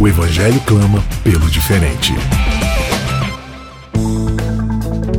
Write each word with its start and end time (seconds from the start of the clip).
O 0.00 0.06
evangelho 0.06 0.60
clama 0.60 1.02
pelo 1.24 1.48
diferente. 1.50 2.12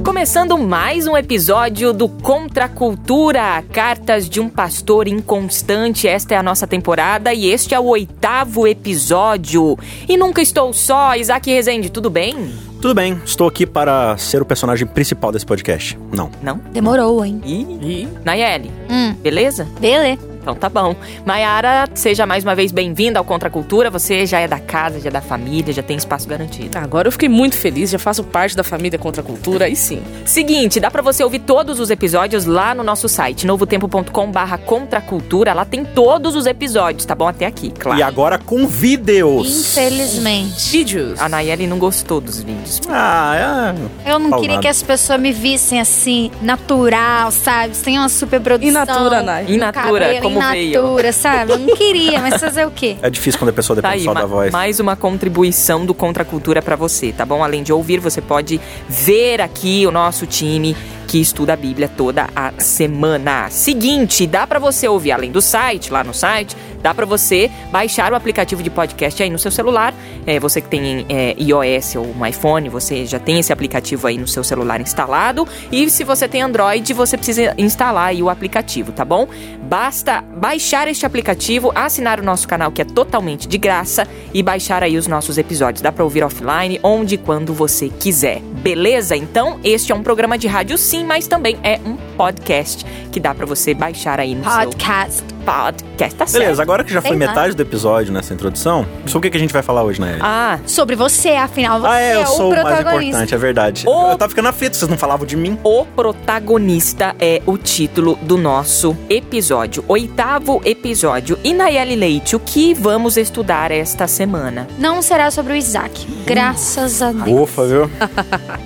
Começando 0.05 0.57
mais 0.57 1.07
um 1.07 1.15
episódio 1.17 1.93
do 1.93 2.07
Contra 2.09 2.65
a 2.65 2.69
Cultura, 2.69 3.63
Cartas 3.71 4.29
de 4.29 4.39
um 4.39 4.49
Pastor 4.49 5.07
Inconstante. 5.07 6.07
Esta 6.07 6.35
é 6.35 6.37
a 6.37 6.43
nossa 6.43 6.65
temporada 6.67 7.33
e 7.33 7.47
este 7.49 7.73
é 7.73 7.79
o 7.79 7.85
oitavo 7.85 8.67
episódio. 8.67 9.77
E 10.07 10.17
nunca 10.17 10.41
estou 10.41 10.71
só, 10.73 11.15
Isaac 11.15 11.49
Rezende, 11.49 11.89
tudo 11.89 12.09
bem? 12.09 12.51
Tudo 12.81 12.93
bem, 12.95 13.19
estou 13.25 13.47
aqui 13.47 13.65
para 13.65 14.17
ser 14.17 14.41
o 14.41 14.45
personagem 14.45 14.87
principal 14.87 15.31
desse 15.33 15.45
podcast. 15.45 15.97
Não. 16.13 16.29
Não? 16.41 16.57
Demorou, 16.71 17.23
hein? 17.25 17.41
Ih, 17.45 18.07
Nayeli, 18.23 18.71
Hum, 18.89 19.13
beleza? 19.21 19.67
beleza. 19.79 20.28
Então 20.41 20.55
tá 20.55 20.69
bom. 20.69 20.95
Mayara, 21.25 21.87
seja 21.93 22.25
mais 22.25 22.43
uma 22.43 22.55
vez 22.55 22.71
bem-vinda 22.71 23.19
ao 23.19 23.25
Contra 23.25 23.49
a 23.49 23.51
Cultura. 23.51 23.89
Você 23.89 24.25
já 24.25 24.39
é 24.39 24.47
da 24.47 24.59
casa, 24.59 24.99
já 24.99 25.09
é 25.09 25.11
da 25.11 25.21
família, 25.21 25.73
já 25.73 25.83
tem 25.83 25.97
espaço 25.97 26.27
garantido. 26.27 26.77
Agora 26.77 27.07
eu 27.07 27.11
fiquei 27.11 27.29
muito 27.29 27.55
feliz, 27.55 27.89
já 27.89 27.99
faço 27.99 28.23
parte 28.23 28.55
da 28.55 28.63
família 28.63 28.97
Contra 28.97 29.21
a 29.21 29.25
Cultura, 29.25 29.65
aí 29.65 29.75
sim. 29.75 30.01
Seguinte, 30.25 30.79
dá 30.79 30.89
pra 30.89 31.01
você 31.01 31.23
ouvir 31.23 31.39
todos 31.39 31.79
os 31.79 31.89
episódios 31.89 32.45
lá 32.45 32.73
no 32.73 32.83
nosso 32.83 33.07
site, 33.07 33.45
novotempo.com 33.45 34.31
barra 34.31 34.57
contracultura. 34.57 35.53
Lá 35.53 35.65
tem 35.65 35.83
todos 35.83 36.35
os 36.35 36.45
episódios, 36.45 37.05
tá 37.05 37.13
bom? 37.13 37.27
Até 37.27 37.45
aqui, 37.45 37.71
claro. 37.71 37.99
E 37.99 38.03
agora 38.03 38.37
com 38.37 38.67
vídeos. 38.67 39.77
Infelizmente. 39.77 40.71
Vídeos. 40.71 41.19
A 41.19 41.27
Nayeli 41.27 41.67
não 41.67 41.77
gostou 41.77 42.21
dos 42.21 42.41
vídeos. 42.41 42.81
Ah, 42.87 43.75
é. 44.05 44.11
Eu 44.11 44.19
não 44.19 44.39
queria 44.39 44.59
que 44.59 44.67
as 44.67 44.81
pessoas 44.81 45.19
me 45.19 45.31
vissem 45.31 45.79
assim, 45.79 46.31
natural, 46.41 47.31
sabe? 47.31 47.75
Sem 47.75 47.97
uma 47.99 48.09
super 48.09 48.39
produção. 48.39 48.69
In 48.69 48.73
natura, 48.73 49.21
Nay. 49.21 49.45
In 49.49 49.57
natura, 49.57 50.05
cabelo, 50.05 50.28
como 50.33 50.45
in 50.47 50.51
veio. 50.51 50.81
natura, 50.81 51.11
sabe? 51.13 51.51
Eu 51.53 51.59
não 51.59 51.75
queria, 51.75 52.19
mas 52.21 52.39
fazer 52.39 52.65
o 52.65 52.71
quê? 52.71 52.97
É 53.01 53.09
difícil 53.09 53.39
quando 53.39 53.49
a 53.49 53.53
pessoa 53.53 53.75
Tá 53.81 53.89
depende 53.89 54.01
aí, 54.01 54.05
só 54.05 54.13
da 54.13 54.25
voz. 54.25 54.51
mais 54.51 54.79
uma 54.79 54.95
contribuição 54.95 55.85
do 55.85 55.93
Contra 55.93 56.23
a 56.23 56.25
Cultura 56.25 56.61
pra 56.61 56.75
você, 56.75 57.11
tá 57.11 57.25
bom? 57.25 57.43
Além 57.43 57.63
de 57.63 57.73
ouvir, 57.73 57.99
você 57.99 58.21
pode 58.21 58.59
ver 58.87 59.41
aqui 59.41 59.85
o 59.85 59.91
nosso 59.91 60.25
time 60.25 60.75
que 61.07 61.19
estuda 61.19 61.53
a 61.53 61.55
Bíblia 61.55 61.89
toda 61.89 62.27
a 62.35 62.51
semana. 62.59 63.49
Seguinte, 63.49 64.27
dá 64.27 64.45
pra 64.45 64.59
você 64.59 64.87
ouvir 64.87 65.11
além 65.11 65.31
do 65.31 65.41
site, 65.41 65.91
lá 65.91 66.03
no 66.03 66.13
site, 66.13 66.55
dá 66.81 66.93
pra 66.93 67.05
você 67.05 67.51
baixar 67.71 68.11
o 68.13 68.15
aplicativo 68.15 68.63
de 68.63 68.69
podcast 68.69 69.21
aí 69.21 69.29
no 69.29 69.37
seu 69.37 69.51
celular. 69.51 69.93
É, 70.25 70.39
você 70.39 70.61
que 70.61 70.69
tem 70.69 71.05
é, 71.09 71.35
iOS 71.37 71.95
ou 71.95 72.07
um 72.07 72.25
iPhone, 72.25 72.69
você 72.69 73.05
já 73.05 73.19
tem 73.19 73.39
esse 73.39 73.51
aplicativo 73.51 74.07
aí 74.07 74.17
no 74.17 74.27
seu 74.27 74.43
celular 74.43 74.79
instalado. 74.79 75.47
E 75.71 75.89
se 75.89 76.03
você 76.03 76.27
tem 76.27 76.41
Android, 76.41 76.93
você 76.93 77.17
precisa 77.17 77.53
instalar 77.57 78.09
aí 78.09 78.23
o 78.23 78.29
aplicativo, 78.29 78.91
tá 78.91 79.03
bom? 79.03 79.27
Basta 79.63 80.21
baixar 80.21 80.87
este 80.87 81.05
aplicativo, 81.05 81.71
assinar 81.75 82.19
o 82.19 82.23
nosso 82.23 82.47
canal 82.47 82.71
que 82.71 82.81
é 82.81 82.85
totalmente 82.85 83.47
de 83.47 83.57
graça 83.57 84.07
e 84.33 84.41
baixar 84.41 84.83
aí 84.83 84.97
os 84.97 85.07
nossos 85.07 85.37
episódios. 85.37 85.81
Dá 85.81 85.91
pra 85.91 86.03
ouvir 86.03 86.23
offline, 86.23 86.79
onde 86.83 87.09
e 87.15 87.17
quando 87.17 87.53
você 87.53 87.89
quiser. 87.89 88.39
Beleza? 88.61 89.15
Então, 89.15 89.59
este 89.63 89.91
é 89.91 89.95
um 89.95 90.03
programa 90.03 90.37
de 90.37 90.47
rádio 90.47 90.77
sim, 90.77 91.03
mas 91.03 91.27
também 91.27 91.57
é 91.63 91.79
um 91.85 91.95
podcast 92.15 92.85
que 93.11 93.19
dá 93.19 93.33
pra 93.33 93.45
você 93.45 93.73
baixar 93.73 94.19
aí 94.19 94.35
no 94.35 94.43
Podcast. 94.43 95.17
seu 95.17 95.38
podcast. 95.45 96.15
Tá 96.15 96.25
certo. 96.27 96.43
Beleza, 96.43 96.61
agora 96.61 96.83
que 96.83 96.93
já 96.93 97.01
foi 97.01 97.11
Sei 97.11 97.19
lá. 97.19 97.27
metade 97.27 97.55
do 97.55 97.61
episódio 97.61 98.13
nessa 98.13 98.33
introdução, 98.33 98.85
sobre 99.05 99.17
o 99.17 99.21
que 99.21 99.29
que 99.31 99.37
a 99.37 99.39
gente 99.39 99.53
vai 99.53 99.61
falar 99.61 99.83
hoje, 99.83 99.99
né? 100.01 100.17
Ah, 100.21 100.59
Sobre 100.65 100.95
você, 100.95 101.29
afinal, 101.31 101.79
você 101.81 101.87
Ah, 101.87 101.99
é, 101.99 102.15
eu 102.15 102.21
é 102.21 102.25
sou 102.25 102.47
o 102.47 102.49
o 102.49 102.51
mais 102.51 102.61
protagonista. 102.67 103.07
importante, 103.07 103.35
é 103.35 103.37
verdade. 103.37 103.83
O- 103.87 104.11
Eu 104.11 104.17
tava 104.17 104.29
ficando 104.29 104.47
aflito, 104.49 104.75
vocês 104.77 104.89
não 104.89 104.97
falavam 104.97 105.25
de 105.25 105.35
mim. 105.35 105.57
O 105.63 105.85
protagonista 105.85 107.15
é 107.19 107.41
o 107.45 107.57
título 107.57 108.17
do 108.21 108.37
nosso 108.37 108.95
episódio, 109.09 109.83
oitavo 109.87 110.61
episódio. 110.65 111.37
E 111.43 111.53
Nayeli 111.53 111.95
Leite, 111.95 112.35
o 112.35 112.39
que 112.39 112.73
vamos 112.73 113.17
estudar 113.17 113.71
esta 113.71 114.07
semana? 114.07 114.67
Não 114.77 115.01
será 115.01 115.31
sobre 115.31 115.53
o 115.53 115.55
Isaac. 115.55 116.05
Graças 116.25 117.01
a 117.01 117.11
Deus. 117.11 117.41
Ufa, 117.41 117.65
viu? 117.65 117.89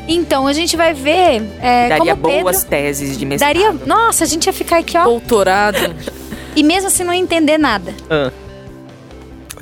Então, 0.08 0.48
a 0.48 0.54
gente 0.54 0.76
vai 0.76 0.94
ver 0.94 1.42
é, 1.62 1.90
Daria 1.90 2.14
como 2.16 2.28
Pedro... 2.28 2.42
boas 2.44 2.64
teses 2.64 3.18
de 3.18 3.26
mestrado. 3.26 3.54
Daria... 3.54 3.72
Nossa, 3.86 4.26
a 4.26 4.28
gente 4.28 4.46
ia 4.48 4.54
ficar 4.54 4.78
aqui, 4.80 4.98
ó. 4.98 5.06
Doutorado. 5.06 5.78
E 6.56 6.64
mesmo 6.64 6.88
assim 6.88 7.04
não 7.04 7.14
entender 7.14 7.58
nada. 7.58 7.94
Ah. 8.10 8.32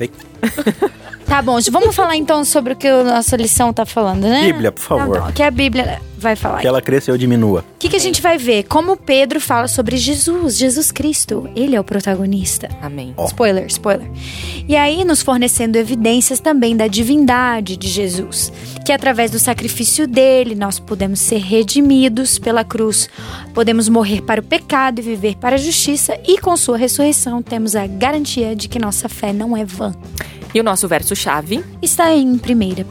Oi. 0.00 0.10
Tá 1.32 1.40
bom, 1.40 1.56
vamos 1.70 1.96
falar 1.96 2.14
então 2.14 2.44
sobre 2.44 2.74
o 2.74 2.76
que 2.76 2.86
a 2.86 3.02
nossa 3.04 3.38
lição 3.38 3.72
tá 3.72 3.86
falando, 3.86 4.24
né? 4.24 4.52
Bíblia, 4.52 4.70
por 4.70 4.82
favor. 4.82 5.16
Tá 5.16 5.24
bom, 5.28 5.32
que 5.32 5.42
a 5.42 5.50
Bíblia 5.50 5.98
vai 6.18 6.36
falar. 6.36 6.60
Que 6.60 6.66
ela 6.66 6.82
cresça 6.82 7.10
e 7.10 7.14
eu 7.14 7.16
diminua. 7.16 7.64
O 7.74 7.78
que, 7.78 7.88
que 7.88 7.96
a 7.96 7.98
gente 7.98 8.20
vai 8.20 8.36
ver? 8.36 8.64
Como 8.64 8.98
Pedro 8.98 9.40
fala 9.40 9.66
sobre 9.66 9.96
Jesus, 9.96 10.58
Jesus 10.58 10.92
Cristo. 10.92 11.48
Ele 11.56 11.74
é 11.74 11.80
o 11.80 11.84
protagonista. 11.84 12.68
Amém. 12.82 13.14
Ó. 13.16 13.24
Spoiler, 13.24 13.64
spoiler. 13.68 14.06
E 14.68 14.76
aí, 14.76 15.06
nos 15.06 15.22
fornecendo 15.22 15.78
evidências 15.78 16.38
também 16.38 16.76
da 16.76 16.86
divindade 16.86 17.78
de 17.78 17.88
Jesus, 17.88 18.52
que 18.84 18.92
através 18.92 19.30
do 19.30 19.38
sacrifício 19.38 20.06
dele 20.06 20.54
nós 20.54 20.78
podemos 20.78 21.18
ser 21.18 21.38
redimidos 21.38 22.38
pela 22.38 22.62
cruz, 22.62 23.08
podemos 23.54 23.88
morrer 23.88 24.20
para 24.20 24.42
o 24.42 24.44
pecado 24.44 24.98
e 24.98 25.02
viver 25.02 25.38
para 25.38 25.54
a 25.54 25.58
justiça, 25.58 26.14
e 26.28 26.36
com 26.36 26.54
sua 26.58 26.76
ressurreição 26.76 27.40
temos 27.40 27.74
a 27.74 27.86
garantia 27.86 28.54
de 28.54 28.68
que 28.68 28.78
nossa 28.78 29.08
fé 29.08 29.32
não 29.32 29.56
é 29.56 29.64
vã. 29.64 29.94
E 30.54 30.60
o 30.60 30.64
nosso 30.64 30.86
verso-chave? 30.86 31.64
Está 31.80 32.12
em 32.12 32.32
1 32.32 32.38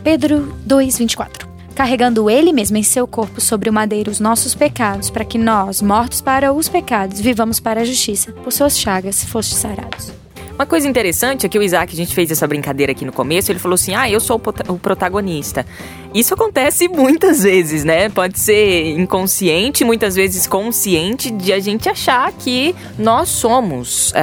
Pedro 0.04 0.56
2,24. 0.68 1.48
Carregando 1.76 2.30
ele 2.30 2.52
mesmo 2.52 2.78
em 2.78 2.84
seu 2.84 3.08
corpo 3.08 3.40
sobre 3.40 3.70
o 3.70 3.74
madeiro 3.74 4.12
os 4.12 4.20
nossos 4.20 4.54
pecados, 4.54 5.10
para 5.10 5.26
que 5.26 5.38
nós, 5.38 5.82
mortos 5.82 6.22
para 6.22 6.52
os 6.54 6.68
pecados, 6.68 7.20
vivamos 7.20 7.60
para 7.60 7.82
a 7.82 7.86
justiça. 7.86 8.32
Por 8.32 8.52
suas 8.52 8.78
chagas 8.78 9.24
fostes 9.24 9.58
sarados. 9.58 10.21
Uma 10.62 10.68
coisa 10.68 10.88
interessante 10.88 11.44
é 11.44 11.50
que 11.50 11.58
o 11.58 11.64
Isaac, 11.64 11.92
a 11.92 11.98
gente 11.98 12.14
fez 12.14 12.30
essa 12.30 12.46
brincadeira 12.46 12.92
aqui 12.92 13.04
no 13.04 13.12
começo, 13.12 13.52
ele 13.52 13.58
falou 13.58 13.74
assim: 13.74 13.96
ah, 13.96 14.08
eu 14.08 14.20
sou 14.20 14.40
o 14.40 14.74
o 14.74 14.78
protagonista. 14.78 15.66
Isso 16.14 16.36
acontece 16.36 16.86
muitas 16.94 17.42
vezes, 17.42 17.84
né? 17.84 18.10
Pode 18.10 18.38
ser 18.38 18.92
inconsciente, 18.92 19.84
muitas 19.84 20.14
vezes 20.14 20.46
consciente, 20.46 21.32
de 21.32 21.52
a 21.52 21.60
gente 21.60 21.90
achar 21.90 22.32
que 22.34 22.76
nós 22.96 23.30
somos 23.30 24.14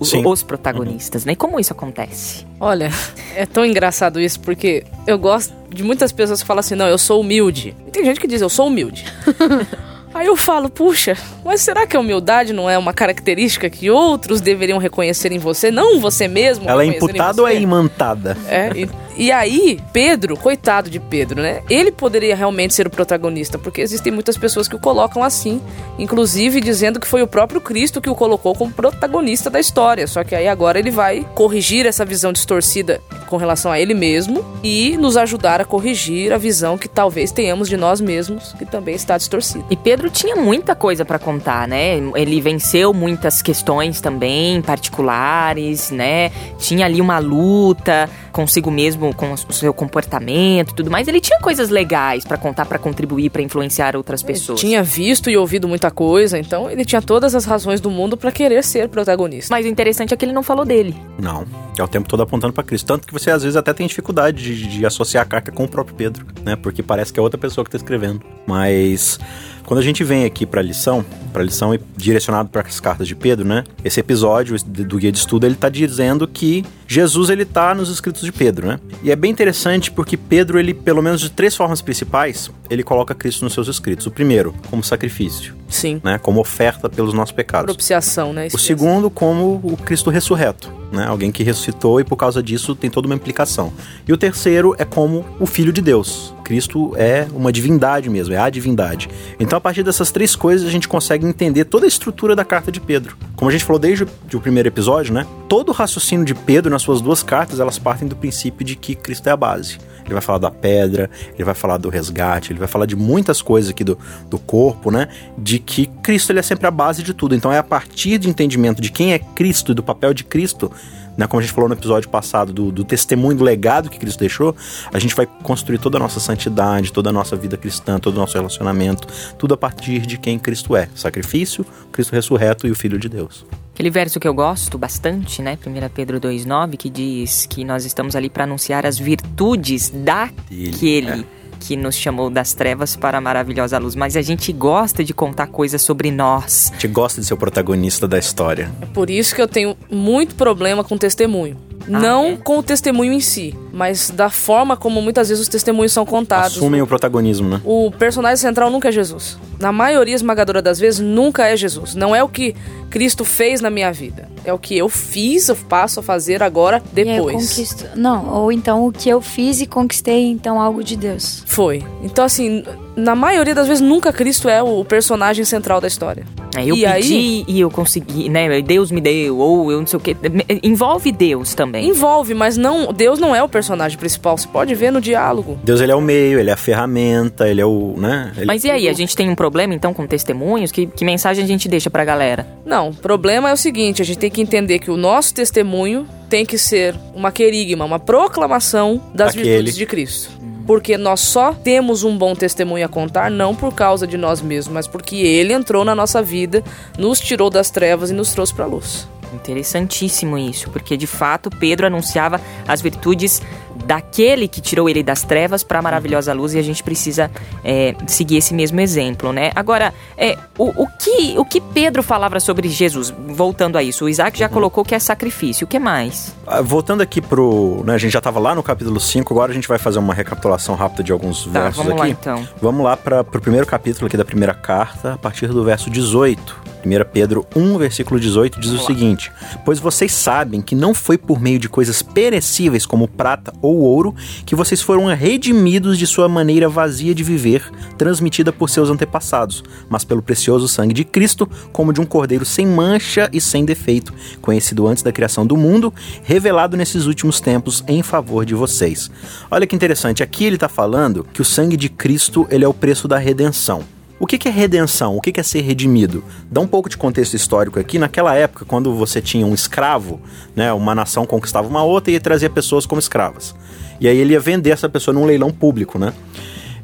Sim. 0.00 0.24
os 0.24 0.44
protagonistas, 0.44 1.24
né? 1.24 1.32
E 1.32 1.36
como 1.36 1.58
isso 1.58 1.72
acontece? 1.72 2.46
Olha, 2.60 2.92
é 3.34 3.44
tão 3.44 3.64
engraçado 3.64 4.20
isso, 4.20 4.38
porque 4.38 4.84
eu 5.08 5.18
gosto 5.18 5.52
de 5.68 5.82
muitas 5.82 6.12
pessoas 6.12 6.40
que 6.40 6.46
falam 6.46 6.60
assim, 6.60 6.76
não, 6.76 6.86
eu 6.86 6.98
sou 6.98 7.20
humilde. 7.20 7.74
E 7.84 7.90
tem 7.90 8.04
gente 8.04 8.20
que 8.20 8.28
diz, 8.28 8.40
eu 8.40 8.48
sou 8.48 8.68
humilde. 8.68 9.04
Aí 10.14 10.28
eu 10.28 10.36
falo, 10.36 10.70
puxa, 10.70 11.16
mas 11.44 11.60
será 11.60 11.88
que 11.88 11.96
a 11.96 12.00
humildade 12.00 12.52
não 12.52 12.70
é 12.70 12.78
uma 12.78 12.94
característica 12.94 13.68
que 13.68 13.90
outros 13.90 14.40
deveriam 14.40 14.78
reconhecer 14.78 15.32
em 15.32 15.38
você, 15.38 15.72
não 15.72 15.98
você 15.98 16.28
mesmo? 16.28 16.70
Ela 16.70 16.84
é 16.84 16.86
imputada 16.86 17.42
ou 17.42 17.48
é 17.48 17.56
imantada? 17.56 18.36
É, 18.48 18.70
e, 19.16 19.30
aí, 19.30 19.80
Pedro, 19.92 20.36
coitado 20.36 20.90
de 20.90 20.98
Pedro, 20.98 21.42
né? 21.42 21.62
Ele 21.68 21.92
poderia 21.92 22.34
realmente 22.34 22.74
ser 22.74 22.86
o 22.86 22.90
protagonista, 22.90 23.58
porque 23.58 23.80
existem 23.80 24.12
muitas 24.12 24.36
pessoas 24.36 24.68
que 24.68 24.76
o 24.76 24.78
colocam 24.78 25.22
assim, 25.22 25.60
inclusive 25.98 26.60
dizendo 26.60 27.00
que 27.00 27.06
foi 27.06 27.22
o 27.22 27.26
próprio 27.26 27.60
Cristo 27.60 28.00
que 28.00 28.10
o 28.10 28.14
colocou 28.14 28.54
como 28.54 28.72
protagonista 28.72 29.48
da 29.48 29.60
história. 29.60 30.06
Só 30.06 30.24
que 30.24 30.34
aí 30.34 30.48
agora 30.48 30.78
ele 30.78 30.90
vai 30.90 31.26
corrigir 31.34 31.86
essa 31.86 32.04
visão 32.04 32.32
distorcida 32.32 33.00
com 33.26 33.36
relação 33.36 33.70
a 33.70 33.80
ele 33.80 33.94
mesmo 33.94 34.44
e 34.62 34.96
nos 34.96 35.16
ajudar 35.16 35.60
a 35.60 35.64
corrigir 35.64 36.32
a 36.32 36.38
visão 36.38 36.76
que 36.78 36.88
talvez 36.88 37.32
tenhamos 37.32 37.68
de 37.68 37.76
nós 37.76 38.00
mesmos, 38.00 38.52
que 38.58 38.64
também 38.64 38.94
está 38.94 39.16
distorcida. 39.16 39.64
E 39.70 39.76
Pedro 39.76 40.10
tinha 40.10 40.36
muita 40.36 40.74
coisa 40.74 41.04
pra 41.04 41.18
contar, 41.18 41.66
né? 41.66 41.96
Ele 42.14 42.40
venceu 42.40 42.92
muitas 42.92 43.42
questões 43.42 44.00
também 44.00 44.60
particulares, 44.62 45.90
né? 45.90 46.30
Tinha 46.58 46.86
ali 46.86 47.00
uma 47.00 47.18
luta 47.18 48.08
consigo 48.34 48.70
mesmo, 48.70 49.03
com 49.12 49.32
o 49.32 49.52
seu 49.52 49.72
comportamento, 49.74 50.70
e 50.70 50.74
tudo 50.74 50.90
mais. 50.90 51.08
Ele 51.08 51.20
tinha 51.20 51.38
coisas 51.40 51.68
legais 51.68 52.24
pra 52.24 52.36
contar, 52.36 52.66
pra 52.66 52.78
contribuir, 52.78 53.30
pra 53.30 53.42
influenciar 53.42 53.96
outras 53.96 54.22
pessoas. 54.22 54.60
Tinha 54.60 54.82
visto 54.82 55.28
e 55.30 55.36
ouvido 55.36 55.68
muita 55.68 55.90
coisa, 55.90 56.38
então 56.38 56.70
ele 56.70 56.84
tinha 56.84 57.02
todas 57.02 57.34
as 57.34 57.44
razões 57.44 57.80
do 57.80 57.90
mundo 57.90 58.16
para 58.16 58.30
querer 58.32 58.62
ser 58.64 58.88
protagonista. 58.88 59.54
Mas 59.54 59.66
o 59.66 59.68
interessante 59.68 60.14
é 60.14 60.16
que 60.16 60.24
ele 60.24 60.32
não 60.32 60.42
falou 60.42 60.64
dele. 60.64 60.96
Não. 61.18 61.44
É 61.76 61.82
o 61.82 61.88
tempo 61.88 62.08
todo 62.08 62.22
apontando 62.22 62.52
pra 62.52 62.62
Cristo. 62.62 62.86
Tanto 62.86 63.06
que 63.06 63.12
você 63.12 63.30
às 63.30 63.42
vezes 63.42 63.56
até 63.56 63.72
tem 63.72 63.86
dificuldade 63.86 64.42
de, 64.42 64.68
de 64.68 64.86
associar 64.86 65.22
a 65.22 65.26
carta 65.26 65.50
com 65.50 65.64
o 65.64 65.68
próprio 65.68 65.96
Pedro, 65.96 66.24
né? 66.44 66.54
Porque 66.56 66.82
parece 66.82 67.12
que 67.12 67.18
é 67.18 67.22
outra 67.22 67.38
pessoa 67.38 67.64
que 67.64 67.70
tá 67.70 67.76
escrevendo. 67.76 68.22
Mas 68.46 69.18
quando 69.64 69.80
a 69.80 69.82
gente 69.82 70.04
vem 70.04 70.24
aqui 70.24 70.44
pra 70.46 70.62
lição, 70.62 71.04
pra 71.32 71.42
lição 71.42 71.74
e 71.74 71.80
direcionado 71.96 72.48
para 72.48 72.62
as 72.62 72.78
cartas 72.80 73.08
de 73.08 73.16
Pedro, 73.16 73.46
né? 73.46 73.64
Esse 73.84 73.98
episódio 73.98 74.56
do 74.64 74.98
guia 74.98 75.10
de 75.10 75.18
estudo, 75.18 75.46
ele 75.46 75.54
tá 75.54 75.68
dizendo 75.68 76.28
que 76.28 76.64
Jesus 76.86 77.30
ele 77.30 77.44
tá 77.44 77.74
nos 77.74 77.88
escritos 77.88 78.22
de 78.22 78.30
Pedro, 78.30 78.68
né? 78.68 78.78
E 79.02 79.10
é 79.10 79.16
bem 79.16 79.30
interessante 79.30 79.90
porque 79.90 80.16
Pedro, 80.16 80.58
ele, 80.58 80.72
pelo 80.72 81.02
menos 81.02 81.20
de 81.20 81.30
três 81.30 81.54
formas 81.56 81.82
principais, 81.82 82.50
ele 82.70 82.82
coloca 82.82 83.14
Cristo 83.14 83.44
nos 83.44 83.52
seus 83.52 83.68
escritos. 83.68 84.06
O 84.06 84.10
primeiro, 84.10 84.54
como 84.70 84.82
sacrifício, 84.82 85.54
Sim. 85.68 86.00
né? 86.02 86.18
Como 86.18 86.40
oferta 86.40 86.88
pelos 86.88 87.12
nossos 87.12 87.32
pecados. 87.32 87.66
Propiciação, 87.66 88.32
né? 88.32 88.48
O 88.52 88.58
segundo, 88.58 89.10
como 89.10 89.60
o 89.62 89.76
Cristo 89.76 90.10
ressurreto, 90.10 90.72
né? 90.92 91.06
Alguém 91.06 91.30
que 91.30 91.42
ressuscitou 91.42 92.00
e 92.00 92.04
por 92.04 92.16
causa 92.16 92.42
disso 92.42 92.74
tem 92.74 92.90
toda 92.90 93.06
uma 93.06 93.14
implicação. 93.14 93.72
E 94.06 94.12
o 94.12 94.16
terceiro 94.16 94.74
é 94.78 94.84
como 94.84 95.24
o 95.38 95.46
Filho 95.46 95.72
de 95.72 95.80
Deus. 95.80 96.34
Cristo 96.44 96.92
é 96.96 97.26
uma 97.32 97.50
divindade 97.50 98.10
mesmo, 98.10 98.34
é 98.34 98.38
a 98.38 98.50
divindade. 98.50 99.08
Então, 99.40 99.56
a 99.56 99.60
partir 99.60 99.82
dessas 99.82 100.10
três 100.10 100.36
coisas, 100.36 100.68
a 100.68 100.70
gente 100.70 100.86
consegue 100.86 101.26
entender 101.26 101.64
toda 101.64 101.86
a 101.86 101.88
estrutura 101.88 102.36
da 102.36 102.44
carta 102.44 102.70
de 102.70 102.80
Pedro. 102.80 103.16
Como 103.34 103.48
a 103.48 103.52
gente 103.52 103.64
falou 103.64 103.80
desde 103.80 104.04
o 104.04 104.40
primeiro 104.40 104.68
episódio, 104.68 105.12
né? 105.14 105.26
Todo 105.48 105.70
o 105.70 105.72
raciocínio 105.72 106.24
de 106.24 106.34
Pedro 106.34 106.70
nas 106.70 106.82
suas 106.82 107.00
duas 107.00 107.22
cartas, 107.22 107.60
elas 107.60 107.78
partem 107.78 108.06
do 108.06 108.14
princípio 108.14 108.64
de 108.64 108.76
que 108.76 108.94
Cristo 108.94 109.26
é 109.28 109.32
a 109.32 109.36
base. 109.36 109.78
Ele 110.04 110.12
vai 110.12 110.22
falar 110.22 110.38
da 110.38 110.50
pedra, 110.50 111.10
ele 111.34 111.44
vai 111.44 111.54
falar 111.54 111.78
do 111.78 111.88
resgate, 111.88 112.52
ele 112.52 112.58
vai 112.58 112.63
falar 112.68 112.86
de 112.86 112.96
muitas 112.96 113.42
coisas 113.42 113.70
aqui 113.70 113.84
do, 113.84 113.98
do 114.28 114.38
corpo, 114.38 114.90
né? 114.90 115.08
De 115.36 115.58
que 115.58 115.86
Cristo 116.02 116.32
ele 116.32 116.40
é 116.40 116.42
sempre 116.42 116.66
a 116.66 116.70
base 116.70 117.02
de 117.02 117.14
tudo. 117.14 117.34
Então 117.34 117.52
é 117.52 117.58
a 117.58 117.62
partir 117.62 118.18
de 118.18 118.28
entendimento 118.28 118.80
de 118.80 118.90
quem 118.90 119.12
é 119.12 119.18
Cristo 119.18 119.72
e 119.72 119.74
do 119.74 119.82
papel 119.82 120.14
de 120.14 120.24
Cristo, 120.24 120.70
né? 121.16 121.26
Como 121.26 121.40
a 121.40 121.42
gente 121.42 121.52
falou 121.52 121.68
no 121.68 121.74
episódio 121.74 122.08
passado, 122.08 122.52
do, 122.52 122.70
do 122.70 122.84
testemunho, 122.84 123.36
do 123.36 123.44
legado 123.44 123.88
que 123.88 123.98
Cristo 123.98 124.18
deixou, 124.18 124.54
a 124.92 124.98
gente 124.98 125.14
vai 125.14 125.26
construir 125.42 125.78
toda 125.78 125.96
a 125.96 126.00
nossa 126.00 126.20
santidade, 126.20 126.92
toda 126.92 127.10
a 127.10 127.12
nossa 127.12 127.36
vida 127.36 127.56
cristã, 127.56 127.98
todo 127.98 128.16
o 128.16 128.20
nosso 128.20 128.34
relacionamento, 128.34 129.06
tudo 129.38 129.54
a 129.54 129.56
partir 129.56 130.00
de 130.00 130.18
quem 130.18 130.38
Cristo 130.38 130.76
é. 130.76 130.88
Sacrifício, 130.94 131.64
Cristo 131.92 132.12
ressurreto 132.12 132.66
e 132.66 132.70
o 132.70 132.74
Filho 132.74 132.98
de 132.98 133.08
Deus. 133.08 133.44
Aquele 133.72 133.90
verso 133.90 134.20
que 134.20 134.28
eu 134.28 134.34
gosto 134.34 134.78
bastante, 134.78 135.42
né? 135.42 135.58
1 135.66 135.88
Pedro 135.92 136.20
2,9, 136.20 136.76
que 136.76 136.88
diz 136.88 137.44
que 137.46 137.64
nós 137.64 137.84
estamos 137.84 138.14
ali 138.14 138.30
para 138.30 138.44
anunciar 138.44 138.86
as 138.86 138.98
virtudes 138.98 139.90
daquele 139.90 141.22
é. 141.22 141.24
Que 141.66 141.76
nos 141.76 141.96
chamou 141.96 142.28
das 142.28 142.52
trevas 142.52 142.94
para 142.94 143.18
a 143.18 143.20
maravilhosa 143.20 143.78
luz. 143.78 143.94
Mas 143.94 144.16
a 144.16 144.22
gente 144.22 144.52
gosta 144.52 145.02
de 145.02 145.14
contar 145.14 145.46
coisas 145.46 145.80
sobre 145.80 146.10
nós. 146.10 146.70
A 146.70 146.74
gente 146.74 146.88
gosta 146.88 147.20
de 147.20 147.26
ser 147.26 147.34
o 147.34 147.38
protagonista 147.38 148.06
da 148.06 148.18
história. 148.18 148.70
É 148.82 148.86
por 148.86 149.08
isso 149.08 149.34
que 149.34 149.40
eu 149.40 149.48
tenho 149.48 149.76
muito 149.90 150.34
problema 150.34 150.84
com 150.84 150.98
testemunho. 150.98 151.56
Ah, 151.86 151.98
Não 152.00 152.26
é? 152.28 152.36
com 152.36 152.58
o 152.58 152.62
testemunho 152.62 153.12
em 153.12 153.20
si, 153.20 153.54
mas 153.72 154.08
da 154.10 154.30
forma 154.30 154.76
como 154.76 155.02
muitas 155.02 155.28
vezes 155.28 155.42
os 155.42 155.48
testemunhos 155.48 155.92
são 155.92 156.06
contados. 156.06 156.56
Assumem 156.56 156.80
o 156.80 156.86
protagonismo, 156.86 157.48
né? 157.48 157.60
O 157.64 157.90
personagem 157.90 158.38
central 158.38 158.70
nunca 158.70 158.88
é 158.88 158.92
Jesus. 158.92 159.36
Na 159.60 159.70
maioria 159.70 160.14
esmagadora 160.14 160.62
das 160.62 160.78
vezes, 160.78 160.98
nunca 161.00 161.46
é 161.46 161.56
Jesus. 161.56 161.94
Não 161.94 162.14
é 162.16 162.22
o 162.22 162.28
que 162.28 162.54
Cristo 162.90 163.24
fez 163.24 163.60
na 163.60 163.70
minha 163.70 163.92
vida. 163.92 164.28
É 164.44 164.52
o 164.52 164.58
que 164.58 164.76
eu 164.76 164.88
fiz, 164.88 165.48
eu 165.48 165.56
passo 165.56 166.00
a 166.00 166.02
fazer 166.02 166.42
agora, 166.42 166.82
E 166.92 167.04
depois. 167.04 167.50
conquisto. 167.50 167.86
Não, 167.94 168.28
ou 168.32 168.50
então 168.52 168.86
o 168.86 168.92
que 168.92 169.08
eu 169.08 169.20
fiz 169.20 169.60
e 169.60 169.66
conquistei, 169.66 170.26
então 170.30 170.60
algo 170.60 170.82
de 170.82 170.96
Deus. 170.96 171.42
Foi. 171.46 171.82
Então, 172.02 172.24
assim, 172.24 172.62
na 172.96 173.14
maioria 173.14 173.54
das 173.54 173.66
vezes, 173.66 173.80
nunca 173.80 174.12
Cristo 174.12 174.48
é 174.48 174.62
o 174.62 174.84
personagem 174.84 175.44
central 175.44 175.80
da 175.80 175.86
história. 175.88 176.26
É, 176.56 176.62
eu 176.64 176.76
E 176.76 176.82
pedi 176.84 177.14
aí- 177.14 177.44
e 177.48 177.60
eu 177.60 177.70
consegui, 177.70 178.28
né? 178.28 178.60
Deus 178.62 178.90
me 178.90 179.00
deu, 179.00 179.38
ou 179.38 179.70
eu 179.72 179.80
não 179.80 179.86
sei 179.86 179.96
o 179.96 180.00
quê. 180.00 180.16
Envolve 180.62 181.10
Deus 181.12 181.54
também. 181.54 181.88
Envolve, 181.88 182.34
mas 182.34 182.56
não, 182.56 182.92
Deus 182.92 183.18
não 183.18 183.34
é 183.34 183.42
o 183.42 183.48
personagem 183.48 183.98
principal. 183.98 184.36
Você 184.38 184.46
pode 184.48 184.74
ver 184.74 184.90
no 184.92 185.00
diálogo. 185.00 185.58
Deus 185.64 185.80
ele 185.80 185.92
é 185.92 185.94
o 185.96 186.00
meio, 186.00 186.38
ele 186.38 186.50
é 186.50 186.52
a 186.52 186.56
ferramenta, 186.56 187.48
ele 187.48 187.60
é 187.60 187.66
o, 187.66 187.94
né? 187.96 188.32
Ele- 188.36 188.46
Mas 188.46 188.64
e 188.64 188.70
aí, 188.70 188.88
a 188.88 188.92
gente 188.92 189.16
tem 189.16 189.28
um 189.28 189.34
problema 189.34 189.74
então 189.74 189.92
com 189.92 190.06
testemunhos? 190.06 190.70
Que, 190.70 190.86
que 190.86 191.04
mensagem 191.04 191.42
a 191.44 191.46
gente 191.46 191.68
deixa 191.68 191.90
pra 191.90 192.04
galera? 192.04 192.46
Não, 192.64 192.90
o 192.90 192.94
problema 192.94 193.50
é 193.50 193.52
o 193.52 193.56
seguinte: 193.56 194.00
a 194.02 194.04
gente 194.04 194.18
tem 194.18 194.30
que 194.30 194.40
entender 194.40 194.78
que 194.78 194.90
o 194.90 194.96
nosso 194.96 195.34
testemunho 195.34 196.06
tem 196.28 196.44
que 196.46 196.56
ser 196.58 196.94
uma 197.14 197.30
querigma, 197.30 197.84
uma 197.84 197.98
proclamação 197.98 199.00
das 199.14 199.34
Daquele. 199.34 199.48
virtudes 199.50 199.76
de 199.76 199.86
Cristo. 199.86 200.30
Porque 200.66 200.96
nós 200.96 201.20
só 201.20 201.52
temos 201.52 202.04
um 202.04 202.16
bom 202.16 202.34
testemunho 202.34 202.86
a 202.86 202.88
contar, 202.88 203.30
não 203.30 203.54
por 203.54 203.74
causa 203.74 204.06
de 204.06 204.16
nós 204.16 204.40
mesmos, 204.40 204.72
mas 204.72 204.86
porque 204.86 205.16
Ele 205.16 205.52
entrou 205.52 205.84
na 205.84 205.94
nossa 205.94 206.22
vida, 206.22 206.62
nos 206.98 207.20
tirou 207.20 207.50
das 207.50 207.70
trevas 207.70 208.10
e 208.10 208.14
nos 208.14 208.32
trouxe 208.32 208.54
para 208.54 208.64
a 208.64 208.68
luz. 208.68 209.08
Interessantíssimo 209.34 210.38
isso, 210.38 210.70
porque 210.70 210.96
de 210.96 211.06
fato 211.06 211.50
Pedro 211.50 211.86
anunciava 211.86 212.40
as 212.68 212.80
virtudes 212.80 213.42
daquele 213.86 214.48
que 214.48 214.60
tirou 214.60 214.88
ele 214.88 215.02
das 215.02 215.22
trevas 215.22 215.62
para 215.62 215.78
a 215.78 215.82
maravilhosa 215.82 216.32
luz 216.32 216.54
e 216.54 216.58
a 216.58 216.62
gente 216.62 216.82
precisa 216.82 217.30
é, 217.62 217.94
seguir 218.06 218.36
esse 218.36 218.54
mesmo 218.54 218.80
exemplo, 218.80 219.32
né? 219.32 219.50
Agora, 219.54 219.92
é, 220.16 220.36
o, 220.58 220.82
o, 220.84 220.86
que, 220.98 221.34
o 221.38 221.44
que 221.44 221.60
Pedro 221.60 222.02
falava 222.02 222.38
sobre 222.40 222.68
Jesus? 222.68 223.12
Voltando 223.28 223.76
a 223.76 223.82
isso, 223.82 224.04
o 224.04 224.08
Isaac 224.08 224.38
já 224.38 224.48
colocou 224.48 224.84
que 224.84 224.94
é 224.94 224.98
sacrifício, 224.98 225.64
o 225.64 225.68
que 225.68 225.78
mais? 225.78 226.34
Ah, 226.46 226.60
Voltando 226.62 227.00
aqui 227.02 227.20
pro. 227.20 227.82
Né, 227.84 227.94
a 227.94 227.98
gente 227.98 228.12
já 228.12 228.18
estava 228.18 228.38
lá 228.40 228.54
no 228.54 228.62
capítulo 228.62 228.98
5, 229.00 229.32
agora 229.32 229.52
a 229.52 229.54
gente 229.54 229.68
vai 229.68 229.78
fazer 229.78 229.98
uma 229.98 230.14
recapitulação 230.14 230.74
rápida 230.74 231.02
de 231.02 231.12
alguns 231.12 231.44
Tá, 231.46 231.62
versos 231.64 231.76
vamos 231.76 231.92
aqui. 231.92 232.00
lá 232.00 232.08
então. 232.08 232.48
Vamos 232.60 232.84
lá 232.84 232.96
para 232.96 233.20
o 233.20 233.24
primeiro 233.40 233.66
capítulo 233.66 234.06
aqui 234.06 234.16
da 234.16 234.24
primeira 234.24 234.54
carta, 234.54 235.14
a 235.14 235.18
partir 235.18 235.48
do 235.48 235.64
verso 235.64 235.90
18. 235.90 236.73
1 236.84 237.10
Pedro 237.12 237.46
1, 237.56 237.78
versículo 237.78 238.20
18 238.20 238.60
diz 238.60 238.70
o 238.70 238.78
seguinte: 238.78 239.32
Pois 239.64 239.80
vocês 239.80 240.12
sabem 240.12 240.60
que 240.60 240.74
não 240.74 240.92
foi 240.92 241.16
por 241.16 241.40
meio 241.40 241.58
de 241.58 241.68
coisas 241.68 242.02
perecíveis 242.02 242.84
como 242.84 243.08
prata 243.08 243.52
ou 243.62 243.78
ouro 243.80 244.14
que 244.44 244.54
vocês 244.54 244.82
foram 244.82 245.06
redimidos 245.06 245.98
de 245.98 246.06
sua 246.06 246.28
maneira 246.28 246.68
vazia 246.68 247.14
de 247.14 247.24
viver, 247.24 247.70
transmitida 247.96 248.52
por 248.52 248.68
seus 248.68 248.90
antepassados, 248.90 249.62
mas 249.88 250.04
pelo 250.04 250.22
precioso 250.22 250.68
sangue 250.68 250.94
de 250.94 251.04
Cristo, 251.04 251.48
como 251.72 251.92
de 251.92 252.00
um 252.00 252.06
cordeiro 252.06 252.44
sem 252.44 252.66
mancha 252.66 253.28
e 253.32 253.40
sem 253.40 253.64
defeito, 253.64 254.12
conhecido 254.40 254.86
antes 254.86 255.02
da 255.02 255.12
criação 255.12 255.46
do 255.46 255.56
mundo, 255.56 255.92
revelado 256.22 256.76
nesses 256.76 257.06
últimos 257.06 257.40
tempos 257.40 257.82
em 257.88 258.02
favor 258.02 258.44
de 258.44 258.54
vocês. 258.54 259.10
Olha 259.50 259.66
que 259.66 259.76
interessante, 259.76 260.22
aqui 260.22 260.44
ele 260.44 260.56
está 260.56 260.68
falando 260.68 261.26
que 261.32 261.42
o 261.42 261.44
sangue 261.44 261.76
de 261.76 261.88
Cristo 261.88 262.46
ele 262.50 262.64
é 262.64 262.68
o 262.68 262.74
preço 262.74 263.08
da 263.08 263.18
redenção. 263.18 263.93
O 264.24 264.26
que 264.26 264.48
é 264.48 264.50
redenção? 264.50 265.18
O 265.18 265.20
que 265.20 265.30
que 265.30 265.38
é 265.38 265.42
ser 265.42 265.60
redimido? 265.60 266.24
Dá 266.50 266.58
um 266.58 266.66
pouco 266.66 266.88
de 266.88 266.96
contexto 266.96 267.34
histórico 267.34 267.78
aqui. 267.78 267.98
Naquela 267.98 268.34
época, 268.34 268.64
quando 268.64 268.94
você 268.94 269.20
tinha 269.20 269.46
um 269.46 269.52
escravo, 269.52 270.18
né, 270.56 270.72
uma 270.72 270.94
nação 270.94 271.26
conquistava 271.26 271.68
uma 271.68 271.82
outra 271.82 272.10
e 272.10 272.18
trazia 272.18 272.48
pessoas 272.48 272.86
como 272.86 272.98
escravas. 272.98 273.54
E 274.00 274.08
aí 274.08 274.16
ele 274.16 274.32
ia 274.32 274.40
vender 274.40 274.70
essa 274.70 274.88
pessoa 274.88 275.12
num 275.12 275.26
leilão 275.26 275.50
público, 275.50 275.98
né? 275.98 276.14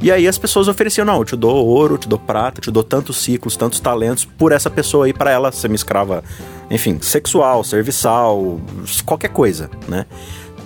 E 0.03 0.13
aí 0.13 0.29
as 0.29 0.37
pessoas 0.37 0.69
ofereciam, 0.69 1.07
não, 1.07 1.17
eu 1.17 1.25
te 1.25 1.35
dou 1.35 1.67
ouro, 1.67 1.95
eu 1.95 1.99
te 1.99 2.07
dou 2.07 2.19
prata, 2.19 2.59
eu 2.59 2.65
te 2.65 2.71
dou 2.71 2.85
tantos 2.85 3.17
ciclos, 3.17 3.57
tantos 3.57 3.81
talentos 3.81 4.27
por 4.27 4.53
essa 4.53 4.69
pessoa 4.69 5.07
aí 5.07 5.15
para 5.15 5.31
ela 5.31 5.51
ser 5.51 5.69
uma 5.69 5.77
escrava, 5.77 6.23
enfim, 6.71 6.99
sexual, 7.01 7.65
serviçal, 7.65 8.61
qualquer 9.07 9.29
coisa, 9.29 9.71
né? 9.89 10.05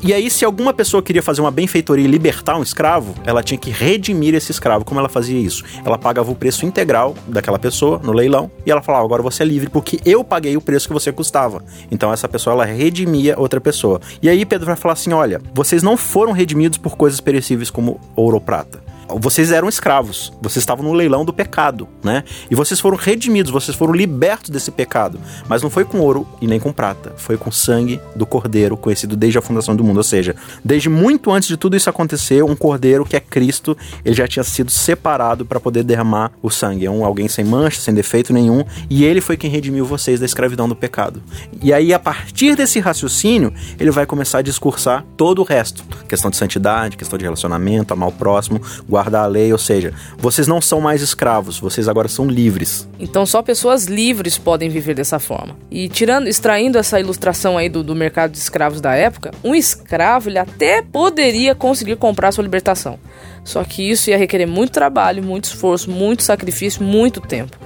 E 0.07 0.13
aí, 0.13 0.31
se 0.31 0.45
alguma 0.45 0.75
pessoa 0.75 1.03
queria 1.03 1.23
fazer 1.23 1.41
uma 1.41 1.51
benfeitoria 1.51 2.05
e 2.05 2.07
libertar 2.07 2.59
um 2.59 2.63
escravo, 2.63 3.15
ela 3.25 3.43
tinha 3.43 3.57
que 3.57 3.71
redimir 3.71 4.35
esse 4.35 4.53
escravo. 4.53 4.85
Como 4.85 5.01
ela 5.01 5.09
fazia 5.09 5.41
isso? 5.41 5.65
Ela 5.83 5.97
pagava 5.97 6.31
o 6.31 6.35
preço 6.35 6.67
integral 6.67 7.15
daquela 7.27 7.59
pessoa 7.59 7.99
no 8.05 8.13
leilão 8.13 8.51
e 8.67 8.71
ela 8.71 8.83
falava: 8.83 9.03
agora 9.03 9.23
você 9.23 9.45
é 9.45 9.47
livre 9.47 9.71
porque 9.71 9.99
eu 10.05 10.23
paguei 10.23 10.59
o 10.59 10.61
preço 10.61 10.89
que 10.89 10.93
você 10.93 11.11
custava. 11.11 11.65
Então 11.91 12.13
essa 12.13 12.29
pessoa 12.29 12.53
ela 12.53 12.67
redimia 12.67 13.35
outra 13.41 13.63
pessoa. 13.63 13.99
E 14.21 14.29
aí 14.29 14.45
Pedro 14.45 14.67
vai 14.67 14.77
falar 14.77 14.93
assim: 14.93 15.15
olha, 15.15 15.41
vocês 15.55 15.83
não 15.83 15.97
foram 15.97 16.33
redimidos 16.33 16.77
por 16.77 16.99
coisas 16.99 17.19
perecíveis 17.19 17.71
como 17.71 17.99
ouro 18.15 18.37
ou 18.37 18.43
prata. 18.43 18.85
Vocês 19.09 19.53
eram 19.53 19.69
escravos, 19.69 20.33
vocês 20.41 20.63
estavam 20.63 20.85
no 20.85 20.93
leilão 20.93 21.25
do 21.25 21.33
pecado, 21.33 21.89
né? 22.03 22.25
E 22.51 22.55
vocês 22.55 22.81
foram 22.81 22.97
redimidos, 22.97 23.53
vocês 23.53 23.77
foram 23.77 23.93
libertos 23.93 24.51
desse 24.51 24.71
pecado. 24.71 25.21
Mas 25.49 25.63
não 25.63 25.71
foi 25.71 25.85
com 25.85 26.01
ouro 26.01 26.27
e 26.41 26.47
nem 26.47 26.59
com 26.59 26.73
prata, 26.73 27.13
foi 27.17 27.37
com 27.37 27.51
sangue 27.51 28.01
do 28.15 28.27
cordeiro, 28.27 28.77
conhecido 28.77 29.17
desde 29.17 29.39
a 29.39 29.43
fundação 29.43 29.77
do 29.77 29.85
mundo. 29.85 29.99
Ou 29.99 30.05
seja, 30.05 30.35
desde 30.65 30.89
muito 30.89 31.31
antes 31.31 31.49
de 31.49 31.57
tudo 31.57 31.77
isso 31.77 31.91
acontecer, 31.91 32.43
um 32.43 32.57
cordeiro 32.57 33.05
que 33.05 33.17
é 33.17 33.21
Cristo, 33.21 33.77
ele 34.05 34.15
já 34.15 34.27
tinha 34.27 34.45
sido 34.45 34.71
separado 34.71 35.45
para 35.45 35.61
poder 35.61 35.85
derramar 35.85 36.33
o 36.43 36.51
sangue. 36.51 36.87
É 36.87 36.91
um 36.91 37.05
alguém 37.05 37.29
sem 37.29 37.45
mancha, 37.45 37.81
sem 37.81 37.95
defeito 37.95 38.33
nenhum, 38.33 38.65
e 38.89 39.05
ele 39.05 39.21
foi 39.21 39.37
quem 39.37 39.51
redimiu 39.51 39.85
vocês 39.85 40.21
da 40.21 40.27
escravidão 40.27 40.69
do 40.69 40.77
pecado. 40.77 41.23
E 41.63 41.73
aí, 41.73 41.93
a 41.93 41.99
partir 41.99 42.57
desse 42.57 42.81
raciocínio, 42.81 43.53
ele 43.79 43.91
vai 43.91 44.07
começar 44.07 44.39
a 44.39 44.43
discursar 44.43 45.05
todo 45.17 45.41
o 45.41 45.45
resto: 45.45 45.85
questão 46.09 46.31
de 46.31 46.37
santidade, 46.37 46.97
questão 46.97 47.19
de 47.19 47.25
relacionamento, 47.25 47.93
amar 47.93 48.09
o 48.09 48.13
próximo, 48.13 48.61
guardar 48.95 49.25
a 49.25 49.27
lei, 49.27 49.51
ou 49.51 49.59
seja, 49.59 49.93
vocês 50.17 50.47
não 50.47 50.61
são 50.61 50.81
mais 50.81 51.03
escravos, 51.03 51.59
vocês 51.59 51.89
agora 51.89 52.07
são 52.07 52.29
livres. 52.29 52.89
Então 52.97 53.27
só 53.27 53.43
pessoas 53.43 53.87
livres 53.87 54.39
podem 54.39 54.69
viver 54.69 54.95
dessa 54.95 55.19
forma. 55.19 55.57
E 55.69 55.89
tirando, 55.89 56.29
extraindo 56.29 56.79
essa 56.79 57.01
ilustração 57.01 57.59
aí 57.59 57.69
do, 57.69 57.83
do 57.83 57.93
mercado 57.93 58.31
de 58.31 58.39
escravos 58.39 58.81
da 58.81 58.95
época, 58.95 59.33
um 59.43 59.53
escravo 59.53 60.29
ele 60.29 60.39
até 60.39 60.81
poderia 60.81 61.57
conseguir 61.57 61.97
comprar 61.97 62.31
sua 62.31 62.45
libertação. 62.45 62.97
Só 63.43 63.65
que 63.65 63.83
isso 63.91 64.11
ia 64.11 64.17
requerer 64.17 64.47
muito 64.47 64.71
trabalho, 64.71 65.25
muito 65.25 65.47
esforço, 65.47 65.91
muito 65.91 66.23
sacrifício, 66.23 66.81
muito 66.81 67.21
tempo. 67.21 67.59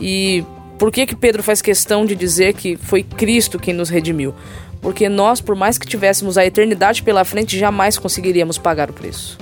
E 0.00 0.42
por 0.78 0.90
que 0.90 1.04
que 1.04 1.14
Pedro 1.14 1.42
faz 1.42 1.60
questão 1.60 2.06
de 2.06 2.16
dizer 2.16 2.54
que 2.54 2.78
foi 2.78 3.02
Cristo 3.02 3.58
quem 3.58 3.74
nos 3.74 3.90
redimiu? 3.90 4.34
Porque 4.80 5.06
nós, 5.06 5.38
por 5.38 5.54
mais 5.54 5.76
que 5.76 5.86
tivéssemos 5.86 6.38
a 6.38 6.46
eternidade 6.46 7.02
pela 7.02 7.26
frente, 7.26 7.58
jamais 7.58 7.98
conseguiríamos 7.98 8.56
pagar 8.56 8.88
o 8.88 8.94
preço. 8.94 9.38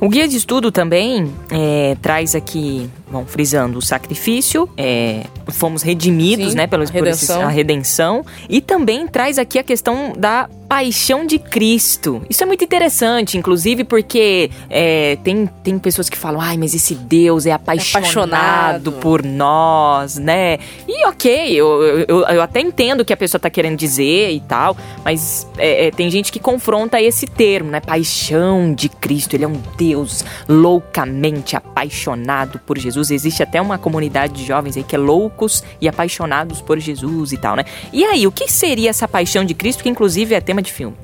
O 0.00 0.08
guia 0.08 0.28
de 0.28 0.36
estudo 0.36 0.70
também 0.70 1.32
é, 1.50 1.96
traz 2.00 2.34
aqui 2.34 2.88
bom, 3.10 3.24
frisando, 3.26 3.78
o 3.78 3.82
sacrifício, 3.82 4.68
é, 4.76 5.24
fomos 5.48 5.82
redimidos, 5.82 6.50
Sim, 6.50 6.56
né, 6.56 6.66
pelos, 6.66 6.90
por 6.90 7.06
esses- 7.06 7.28
redenção. 7.28 7.46
a 7.46 7.50
redenção. 7.50 8.26
E 8.48 8.60
também 8.60 9.06
traz 9.06 9.38
aqui 9.38 9.58
a 9.58 9.62
questão 9.62 10.12
da 10.16 10.48
paixão 10.68 11.24
de 11.24 11.38
Cristo. 11.38 12.20
Isso 12.28 12.42
é 12.42 12.46
muito 12.46 12.62
interessante, 12.62 13.38
inclusive 13.38 13.84
porque 13.84 14.50
é, 14.68 15.16
tem, 15.24 15.48
tem 15.64 15.78
pessoas 15.78 16.10
que 16.10 16.18
falam, 16.18 16.38
ai, 16.42 16.58
mas 16.58 16.74
esse 16.74 16.94
Deus 16.94 17.46
é 17.46 17.52
apaixonado, 17.52 18.04
Apaixonado. 18.04 18.92
por 18.92 19.22
nós, 19.24 20.16
né? 20.18 20.58
E 20.86 21.06
ok, 21.06 21.54
eu, 21.54 21.82
eu, 22.06 22.20
eu 22.26 22.42
até 22.42 22.60
entendo 22.60 23.00
o 23.00 23.04
que 23.04 23.14
a 23.14 23.16
pessoa 23.16 23.40
tá 23.40 23.48
querendo 23.48 23.78
dizer 23.78 24.30
e 24.30 24.40
tal, 24.40 24.76
mas 25.02 25.46
é, 25.56 25.86
é, 25.86 25.90
tem 25.90 26.10
gente 26.10 26.30
que 26.30 26.38
confronta 26.38 27.00
esse 27.00 27.26
termo, 27.26 27.70
né? 27.70 27.80
Paixão 27.80 28.74
de 28.74 28.90
Cristo. 28.90 29.34
Ele 29.34 29.44
é 29.44 29.48
um 29.48 29.58
Deus 29.78 30.22
loucamente 30.46 31.56
apaixonado 31.56 32.58
por 32.66 32.76
Jesus. 32.78 32.97
Existe 33.10 33.42
até 33.42 33.60
uma 33.60 33.78
comunidade 33.78 34.34
de 34.34 34.44
jovens 34.44 34.76
aí 34.76 34.82
que 34.82 34.94
é 34.94 34.98
loucos 34.98 35.62
e 35.80 35.88
apaixonados 35.88 36.60
por 36.60 36.78
Jesus 36.78 37.32
e 37.32 37.36
tal, 37.36 37.56
né? 37.56 37.64
E 37.92 38.04
aí, 38.04 38.26
o 38.26 38.32
que 38.32 38.50
seria 38.50 38.90
essa 38.90 39.06
paixão 39.06 39.44
de 39.44 39.54
Cristo, 39.54 39.82
que 39.82 39.88
inclusive 39.88 40.34
é 40.34 40.40
tema 40.40 40.60
de 40.60 40.72
filme? 40.72 40.96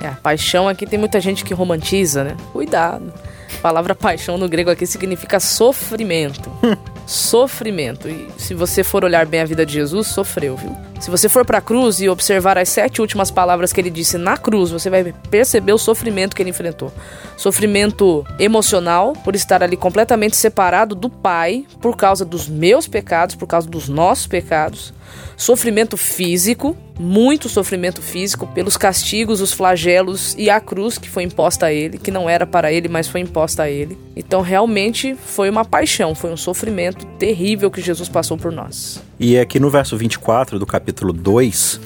É, 0.00 0.08
a 0.08 0.12
paixão 0.12 0.68
aqui 0.68 0.86
tem 0.86 0.98
muita 0.98 1.20
gente 1.20 1.44
que 1.44 1.54
romantiza, 1.54 2.24
né? 2.24 2.36
Cuidado. 2.52 3.12
A 3.58 3.60
palavra 3.62 3.94
paixão 3.94 4.36
no 4.36 4.48
grego 4.48 4.70
aqui 4.70 4.86
significa 4.86 5.38
sofrimento. 5.38 6.50
sofrimento. 7.06 8.08
E 8.08 8.28
se 8.36 8.54
você 8.54 8.82
for 8.82 9.04
olhar 9.04 9.26
bem 9.26 9.40
a 9.40 9.44
vida 9.44 9.64
de 9.64 9.74
Jesus, 9.74 10.08
sofreu, 10.08 10.56
viu? 10.56 10.93
Se 11.04 11.10
você 11.10 11.28
for 11.28 11.44
pra 11.44 11.60
cruz 11.60 12.00
e 12.00 12.08
observar 12.08 12.56
as 12.56 12.70
sete 12.70 13.02
últimas 13.02 13.30
palavras 13.30 13.74
que 13.74 13.78
ele 13.78 13.90
disse 13.90 14.16
na 14.16 14.38
cruz, 14.38 14.70
você 14.70 14.88
vai 14.88 15.12
perceber 15.28 15.74
o 15.74 15.76
sofrimento 15.76 16.34
que 16.34 16.42
ele 16.42 16.48
enfrentou. 16.48 16.90
Sofrimento 17.36 18.24
emocional, 18.38 19.12
por 19.12 19.34
estar 19.34 19.62
ali 19.62 19.76
completamente 19.76 20.34
separado 20.34 20.94
do 20.94 21.10
Pai, 21.10 21.66
por 21.78 21.94
causa 21.94 22.24
dos 22.24 22.48
meus 22.48 22.88
pecados, 22.88 23.34
por 23.34 23.46
causa 23.46 23.68
dos 23.68 23.86
nossos 23.86 24.26
pecados. 24.26 24.94
Sofrimento 25.36 25.96
físico, 25.98 26.74
muito 26.98 27.48
sofrimento 27.48 28.00
físico, 28.00 28.46
pelos 28.46 28.76
castigos, 28.76 29.40
os 29.40 29.52
flagelos 29.52 30.34
e 30.38 30.48
a 30.48 30.60
cruz 30.60 30.96
que 30.96 31.10
foi 31.10 31.24
imposta 31.24 31.66
a 31.66 31.72
ele, 31.72 31.98
que 31.98 32.10
não 32.10 32.30
era 32.30 32.46
para 32.46 32.72
ele, 32.72 32.88
mas 32.88 33.08
foi 33.08 33.20
imposta 33.20 33.64
a 33.64 33.70
ele. 33.70 33.98
Então, 34.16 34.40
realmente 34.40 35.14
foi 35.14 35.50
uma 35.50 35.64
paixão, 35.64 36.14
foi 36.14 36.32
um 36.32 36.36
sofrimento 36.36 37.04
terrível 37.18 37.70
que 37.70 37.80
Jesus 37.80 38.08
passou 38.08 38.38
por 38.38 38.52
nós. 38.52 39.02
E 39.18 39.38
aqui 39.38 39.58
no 39.58 39.70
verso 39.70 39.96
24 39.96 40.58
do 40.58 40.66
capítulo 40.66 40.93
2, 40.96 41.78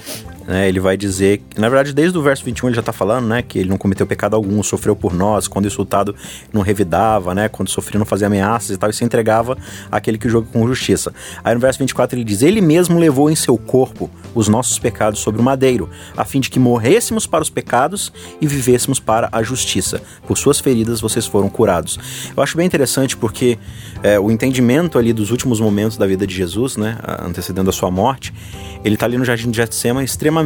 né, 0.48 0.66
ele 0.66 0.80
vai 0.80 0.96
dizer, 0.96 1.42
na 1.58 1.68
verdade, 1.68 1.92
desde 1.92 2.16
o 2.16 2.22
verso 2.22 2.42
21 2.42 2.68
ele 2.68 2.74
já 2.74 2.80
está 2.80 2.92
falando, 2.92 3.26
né, 3.26 3.42
que 3.42 3.58
ele 3.58 3.68
não 3.68 3.76
cometeu 3.76 4.06
pecado 4.06 4.34
algum, 4.34 4.62
sofreu 4.62 4.96
por 4.96 5.12
nós, 5.12 5.46
quando 5.46 5.66
insultado 5.66 6.16
não 6.50 6.62
revidava, 6.62 7.34
né, 7.34 7.50
quando 7.50 7.68
sofria 7.68 7.98
não 7.98 8.06
fazia 8.06 8.28
ameaças 8.28 8.70
e 8.70 8.78
tal, 8.78 8.88
e 8.88 8.92
se 8.94 9.04
entregava 9.04 9.58
àquele 9.92 10.16
que 10.16 10.26
joga 10.26 10.48
com 10.50 10.66
justiça. 10.66 11.12
Aí 11.44 11.52
no 11.52 11.60
verso 11.60 11.78
24 11.78 12.16
ele 12.16 12.24
diz, 12.24 12.40
ele 12.40 12.62
mesmo 12.62 12.98
levou 12.98 13.30
em 13.30 13.36
seu 13.36 13.58
corpo 13.58 14.10
os 14.34 14.48
nossos 14.48 14.78
pecados 14.78 15.20
sobre 15.20 15.38
o 15.38 15.44
madeiro, 15.44 15.90
a 16.16 16.24
fim 16.24 16.40
de 16.40 16.48
que 16.48 16.58
morrêssemos 16.58 17.26
para 17.26 17.42
os 17.42 17.50
pecados 17.50 18.10
e 18.40 18.46
vivêssemos 18.46 18.98
para 18.98 19.28
a 19.30 19.42
justiça. 19.42 20.00
Por 20.26 20.38
suas 20.38 20.58
feridas 20.58 20.98
vocês 20.98 21.26
foram 21.26 21.50
curados. 21.50 21.98
Eu 22.34 22.42
acho 22.42 22.56
bem 22.56 22.66
interessante 22.66 23.18
porque 23.18 23.58
é, 24.02 24.18
o 24.18 24.30
entendimento 24.30 24.98
ali 24.98 25.12
dos 25.12 25.30
últimos 25.30 25.60
momentos 25.60 25.98
da 25.98 26.06
vida 26.06 26.26
de 26.26 26.34
Jesus, 26.34 26.78
né, 26.78 26.96
antecedendo 27.22 27.68
a 27.68 27.72
sua 27.72 27.90
morte, 27.90 28.32
ele 28.82 28.94
está 28.94 29.04
ali 29.04 29.18
no 29.18 29.26
jardim 29.26 29.50
de 29.50 29.58
Getsema 29.58 30.02
extremamente 30.02 30.37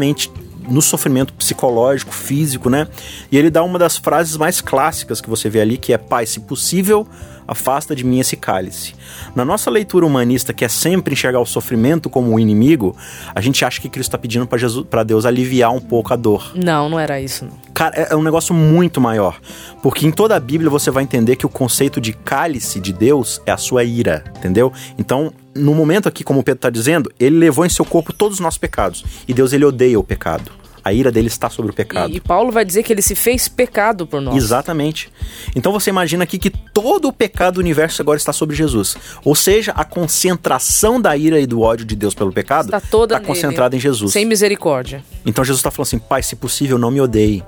no 0.69 0.81
sofrimento 0.81 1.33
psicológico, 1.35 2.13
físico, 2.13 2.71
né? 2.71 2.87
E 3.31 3.37
ele 3.37 3.51
dá 3.51 3.63
uma 3.63 3.79
das 3.79 3.97
frases 3.97 4.37
mais 4.37 4.61
clássicas 4.61 5.21
que 5.21 5.29
você 5.29 5.49
vê 5.49 5.61
ali, 5.61 5.77
que 5.77 5.93
é: 5.93 5.99
Pai, 5.99 6.27
se 6.27 6.41
possível, 6.41 7.07
afasta 7.47 7.97
de 7.97 8.05
mim 8.05 8.21
esse 8.21 8.37
cálice. 8.37 8.95
Na 9.35 9.45
nossa 9.45 9.71
leitura 9.71 10.07
humanista, 10.07 10.53
que 10.53 10.65
é 10.65 10.69
sempre 10.69 11.15
enxergar 11.15 11.41
o 11.41 11.47
sofrimento 11.47 12.09
como 12.09 12.35
o 12.35 12.39
inimigo, 12.39 12.97
a 13.35 13.41
gente 13.41 13.65
acha 13.65 13.81
que 13.81 13.89
Cristo 13.89 14.11
está 14.11 14.19
pedindo 14.19 14.47
para 14.89 15.03
Deus 15.03 15.27
aliviar 15.27 15.73
um 15.73 15.81
pouco 15.81 16.13
a 16.13 16.17
dor. 16.17 16.53
Não, 16.55 16.89
não 16.89 17.01
era 17.01 17.21
isso. 17.21 17.45
Não. 17.45 17.63
Cara, 17.75 17.97
é 17.97 18.13
é 18.13 18.17
um 18.17 18.23
negócio 18.23 18.55
muito 18.55 19.01
maior. 19.01 19.41
Porque 19.83 20.07
em 20.07 20.11
toda 20.11 20.37
a 20.37 20.41
Bíblia 20.41 20.71
você 20.71 20.91
vai 20.91 21.03
entender 21.03 21.37
que 21.37 21.47
o 21.47 21.49
conceito 21.49 22.01
de 22.01 22.13
cálice 22.13 22.79
de 22.79 22.93
Deus 22.93 23.41
é 23.47 23.51
a 23.51 23.57
sua 23.57 23.85
ira, 23.85 24.23
entendeu? 24.37 24.73
Então, 24.99 25.33
no 25.55 25.75
momento 25.75 26.09
aqui, 26.09 26.23
como 26.23 26.41
o 26.41 26.43
Pedro 26.43 26.59
está 26.59 26.71
dizendo, 26.71 27.11
ele 27.19 27.39
levou 27.39 27.65
em 27.65 27.71
seu 27.71 27.85
corpo 27.85 28.13
todos 28.13 28.35
os 28.37 28.41
nossos 28.41 28.59
pecados. 28.59 29.05
E 29.27 29.35
Deus, 29.35 29.53
ele 29.53 29.65
odeia 29.65 29.99
o 29.99 30.05
pecado. 30.05 30.62
A 30.85 30.93
ira 30.93 31.13
dele 31.13 31.29
está 31.29 31.49
sobre 31.49 31.71
o 31.71 31.75
pecado. 31.75 32.13
E, 32.13 32.17
e 32.17 32.21
Paulo 32.21 32.51
vai 32.51 32.65
dizer 32.65 32.83
que 32.83 32.93
ele 32.93 33.03
se 33.03 33.15
fez 33.15 33.49
pecado 33.49 34.07
por 34.07 34.21
nós. 34.21 34.37
Exatamente. 34.37 35.11
Então 35.55 35.73
você 35.73 35.91
imagina 35.91 36.25
aqui 36.25 36.39
que 36.39 36.51
todo 36.51 37.09
o 37.09 37.13
pecado 37.13 37.55
do 37.55 37.61
universo 37.61 38.03
agora 38.03 38.17
está 38.17 38.33
sobre 38.33 38.57
Jesus. 38.57 38.97
Ou 39.25 39.35
seja, 39.35 39.73
a 39.73 39.85
concentração 39.85 41.01
da 41.01 41.17
ira 41.17 41.41
e 41.41 41.47
do 41.47 41.61
ódio 41.61 41.85
de 41.85 41.95
Deus 41.95 42.15
pelo 42.15 42.33
pecado 42.33 42.67
Está 42.67 42.81
toda 42.81 43.17
está 43.17 43.27
concentrada 43.27 43.77
em 43.77 43.81
Jesus. 43.81 44.13
Sem 44.13 44.25
misericórdia. 44.25 45.05
Então 45.25 45.45
Jesus 45.45 45.61
está 45.61 45.71
falando 45.71 45.87
assim: 45.87 45.99
Pai, 45.99 46.23
se 46.23 46.37
possível, 46.37 46.79
não 46.79 46.91
me 46.91 47.01
odeie. 47.01 47.45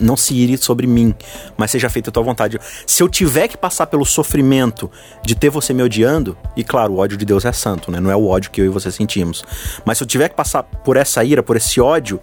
Não 0.00 0.16
se 0.16 0.34
ire 0.34 0.56
sobre 0.56 0.86
mim, 0.86 1.14
mas 1.56 1.70
seja 1.70 1.88
feita 1.88 2.10
a 2.10 2.12
tua 2.12 2.22
vontade. 2.22 2.58
Se 2.86 3.02
eu 3.02 3.08
tiver 3.08 3.48
que 3.48 3.56
passar 3.56 3.86
pelo 3.86 4.04
sofrimento 4.04 4.90
de 5.24 5.34
ter 5.34 5.50
você 5.50 5.72
me 5.72 5.82
odiando, 5.82 6.36
e 6.56 6.64
claro, 6.64 6.94
o 6.94 6.98
ódio 6.98 7.16
de 7.16 7.24
Deus 7.24 7.44
é 7.44 7.52
santo, 7.52 7.90
né? 7.90 8.00
Não 8.00 8.10
é 8.10 8.16
o 8.16 8.26
ódio 8.26 8.50
que 8.50 8.60
eu 8.60 8.64
e 8.64 8.68
você 8.68 8.90
sentimos. 8.90 9.44
Mas 9.84 9.98
se 9.98 10.04
eu 10.04 10.08
tiver 10.08 10.28
que 10.28 10.34
passar 10.34 10.62
por 10.62 10.96
essa 10.96 11.22
ira, 11.22 11.42
por 11.42 11.56
esse 11.56 11.80
ódio, 11.80 12.20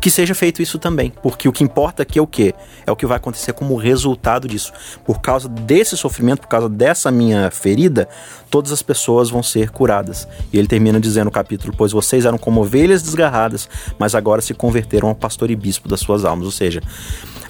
que 0.00 0.10
seja 0.10 0.34
feito 0.34 0.62
isso 0.62 0.78
também. 0.78 1.12
Porque 1.22 1.48
o 1.48 1.52
que 1.52 1.64
importa 1.64 2.02
aqui 2.02 2.18
é 2.18 2.22
o 2.22 2.26
quê? 2.26 2.54
É 2.86 2.92
o 2.92 2.96
que 2.96 3.06
vai 3.06 3.16
acontecer 3.16 3.52
como 3.52 3.76
resultado 3.76 4.48
disso. 4.48 4.72
Por 5.04 5.20
causa 5.20 5.48
desse 5.48 5.96
sofrimento, 5.96 6.40
por 6.40 6.48
causa 6.48 6.68
dessa 6.68 7.10
minha 7.10 7.50
ferida, 7.50 8.08
todas 8.50 8.72
as 8.72 8.82
pessoas 8.82 9.30
vão 9.30 9.42
ser 9.42 9.70
curadas. 9.70 10.26
E 10.52 10.58
ele 10.58 10.68
termina 10.68 11.00
dizendo 11.00 11.26
no 11.26 11.30
capítulo: 11.30 11.74
Pois 11.76 11.92
vocês 11.92 12.24
eram 12.24 12.38
como 12.38 12.60
ovelhas 12.60 13.02
desgarradas, 13.02 13.68
mas 13.98 14.14
agora 14.14 14.40
se 14.40 14.54
converteram 14.54 15.08
ao 15.08 15.14
pastor 15.14 15.50
e 15.50 15.56
bispo 15.56 15.88
das 15.88 16.00
suas 16.00 16.24
almas. 16.24 16.46
Ou 16.46 16.52
seja, 16.52 16.80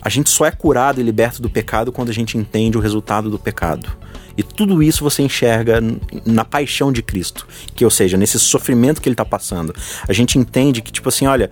a 0.01 0.09
gente 0.09 0.31
só 0.31 0.47
é 0.47 0.51
curado 0.51 1.01
e 1.01 1.05
liberto 1.05 1.43
do 1.43 1.51
pecado 1.51 1.93
quando 1.93 2.09
a 2.09 2.15
gente 2.15 2.39
entende 2.39 2.79
o 2.79 2.81
resultado 2.81 3.29
do 3.29 3.39
pecado. 3.39 3.89
E 4.37 4.43
tudo 4.43 4.83
isso 4.83 5.03
você 5.03 5.23
enxerga 5.23 5.81
na 6.25 6.45
paixão 6.45 6.93
de 6.93 7.03
Cristo, 7.03 7.47
que 7.75 7.85
ou 7.85 7.91
seja, 7.91 8.17
nesse 8.17 8.39
sofrimento 8.39 9.03
que 9.03 9.09
ele 9.09 9.15
está 9.15 9.25
passando. 9.25 9.75
A 10.09 10.13
gente 10.13 10.39
entende 10.39 10.81
que 10.81 10.93
tipo 10.93 11.09
assim, 11.09 11.27
olha, 11.27 11.51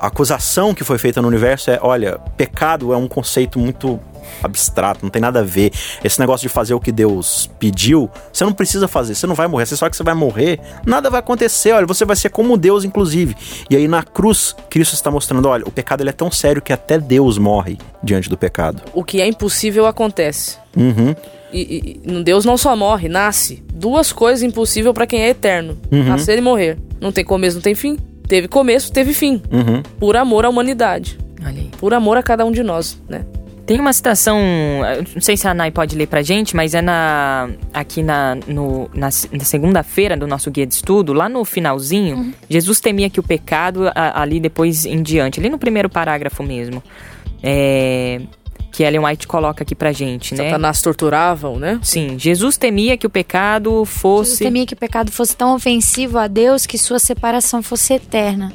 a 0.00 0.06
acusação 0.06 0.74
que 0.74 0.82
foi 0.82 0.98
feita 0.98 1.20
no 1.20 1.28
universo 1.28 1.70
é, 1.70 1.78
olha, 1.82 2.18
pecado 2.36 2.92
é 2.92 2.96
um 2.96 3.06
conceito 3.06 3.58
muito 3.58 4.00
abstrato, 4.42 5.00
não 5.02 5.10
tem 5.10 5.20
nada 5.22 5.40
a 5.40 5.42
ver. 5.42 5.72
Esse 6.02 6.18
negócio 6.20 6.46
de 6.46 6.52
fazer 6.52 6.74
o 6.74 6.80
que 6.80 6.92
Deus 6.92 7.50
pediu, 7.58 8.10
você 8.32 8.44
não 8.44 8.52
precisa 8.52 8.86
fazer, 8.88 9.14
você 9.14 9.26
não 9.26 9.34
vai 9.34 9.46
morrer, 9.46 9.66
você 9.66 9.76
sabe 9.76 9.90
que 9.90 9.96
você 9.96 10.02
vai 10.02 10.14
morrer, 10.14 10.60
nada 10.86 11.08
vai 11.10 11.20
acontecer, 11.20 11.72
olha, 11.72 11.86
você 11.86 12.04
vai 12.04 12.16
ser 12.16 12.30
como 12.30 12.56
Deus, 12.56 12.84
inclusive. 12.84 13.34
E 13.70 13.76
aí 13.76 13.86
na 13.88 14.02
cruz, 14.02 14.54
Cristo 14.70 14.94
está 14.94 15.10
mostrando, 15.10 15.48
olha, 15.48 15.64
o 15.66 15.70
pecado 15.70 16.02
ele 16.02 16.10
é 16.10 16.12
tão 16.12 16.30
sério 16.30 16.62
que 16.62 16.72
até 16.72 16.98
Deus 16.98 17.38
morre 17.38 17.78
diante 18.02 18.28
do 18.28 18.36
pecado. 18.36 18.82
O 18.94 19.04
que 19.04 19.20
é 19.20 19.26
impossível 19.26 19.86
acontece. 19.86 20.58
Uhum. 20.76 21.14
E, 21.52 22.00
e- 22.06 22.22
Deus 22.22 22.44
não 22.44 22.56
só 22.56 22.74
morre, 22.74 23.08
nasce. 23.08 23.62
Duas 23.74 24.10
coisas 24.12 24.42
impossíveis 24.42 24.94
para 24.94 25.06
quem 25.06 25.22
é 25.22 25.28
eterno: 25.28 25.76
nascer 25.90 26.38
e 26.38 26.40
morrer. 26.40 26.78
Não 27.00 27.12
tem 27.12 27.24
começo, 27.24 27.56
não 27.56 27.62
tem 27.62 27.74
fim. 27.74 27.98
Teve 28.26 28.48
começo, 28.48 28.90
teve 28.90 29.12
fim. 29.12 29.42
Uhum. 29.52 29.82
Por 30.00 30.16
amor 30.16 30.46
à 30.46 30.48
humanidade. 30.48 31.18
Por 31.76 31.92
amor 31.92 32.16
a 32.16 32.22
cada 32.22 32.44
um 32.46 32.52
de 32.52 32.62
nós, 32.62 32.98
né? 33.08 33.26
Tem 33.72 33.80
uma 33.80 33.92
citação, 33.94 34.38
não 35.14 35.22
sei 35.22 35.34
se 35.34 35.48
a 35.48 35.54
Nai 35.54 35.70
pode 35.70 35.96
ler 35.96 36.06
pra 36.06 36.20
gente, 36.20 36.54
mas 36.54 36.74
é 36.74 36.82
na 36.82 37.48
aqui 37.72 38.02
na, 38.02 38.34
no- 38.46 38.90
na, 38.92 39.08
na 39.32 39.44
segunda-feira 39.44 40.14
do 40.14 40.26
nosso 40.26 40.50
guia 40.50 40.66
de 40.66 40.74
estudo, 40.74 41.14
lá 41.14 41.26
no 41.26 41.42
finalzinho, 41.42 42.34
Jesus 42.50 42.80
temia 42.80 43.08
que 43.08 43.18
o 43.18 43.22
pecado, 43.22 43.88
a- 43.94 44.20
ali 44.20 44.38
depois 44.38 44.84
em 44.84 45.02
diante, 45.02 45.40
ali 45.40 45.48
no 45.48 45.56
primeiro 45.56 45.88
parágrafo 45.88 46.42
mesmo, 46.42 46.82
é, 47.42 48.20
que 48.70 48.82
Ellen 48.82 49.06
White 49.06 49.26
coloca 49.26 49.62
aqui 49.62 49.74
pra 49.74 49.90
gente, 49.90 50.34
né? 50.34 50.44
Satanás 50.44 50.82
torturavam, 50.82 51.58
né? 51.58 51.80
Sim, 51.82 52.18
Jesus 52.18 52.58
temia 52.58 52.98
que 52.98 53.06
o 53.06 53.10
pecado 53.10 53.70
Jesus 53.86 53.88
fosse... 54.02 54.44
temia 54.44 54.66
que 54.66 54.74
o 54.74 54.76
pecado 54.76 55.10
fosse 55.10 55.34
tão 55.34 55.54
ofensivo 55.54 56.18
a 56.18 56.26
Deus 56.26 56.66
que 56.66 56.76
sua 56.76 56.98
separação 56.98 57.62
fosse 57.62 57.94
eterna. 57.94 58.52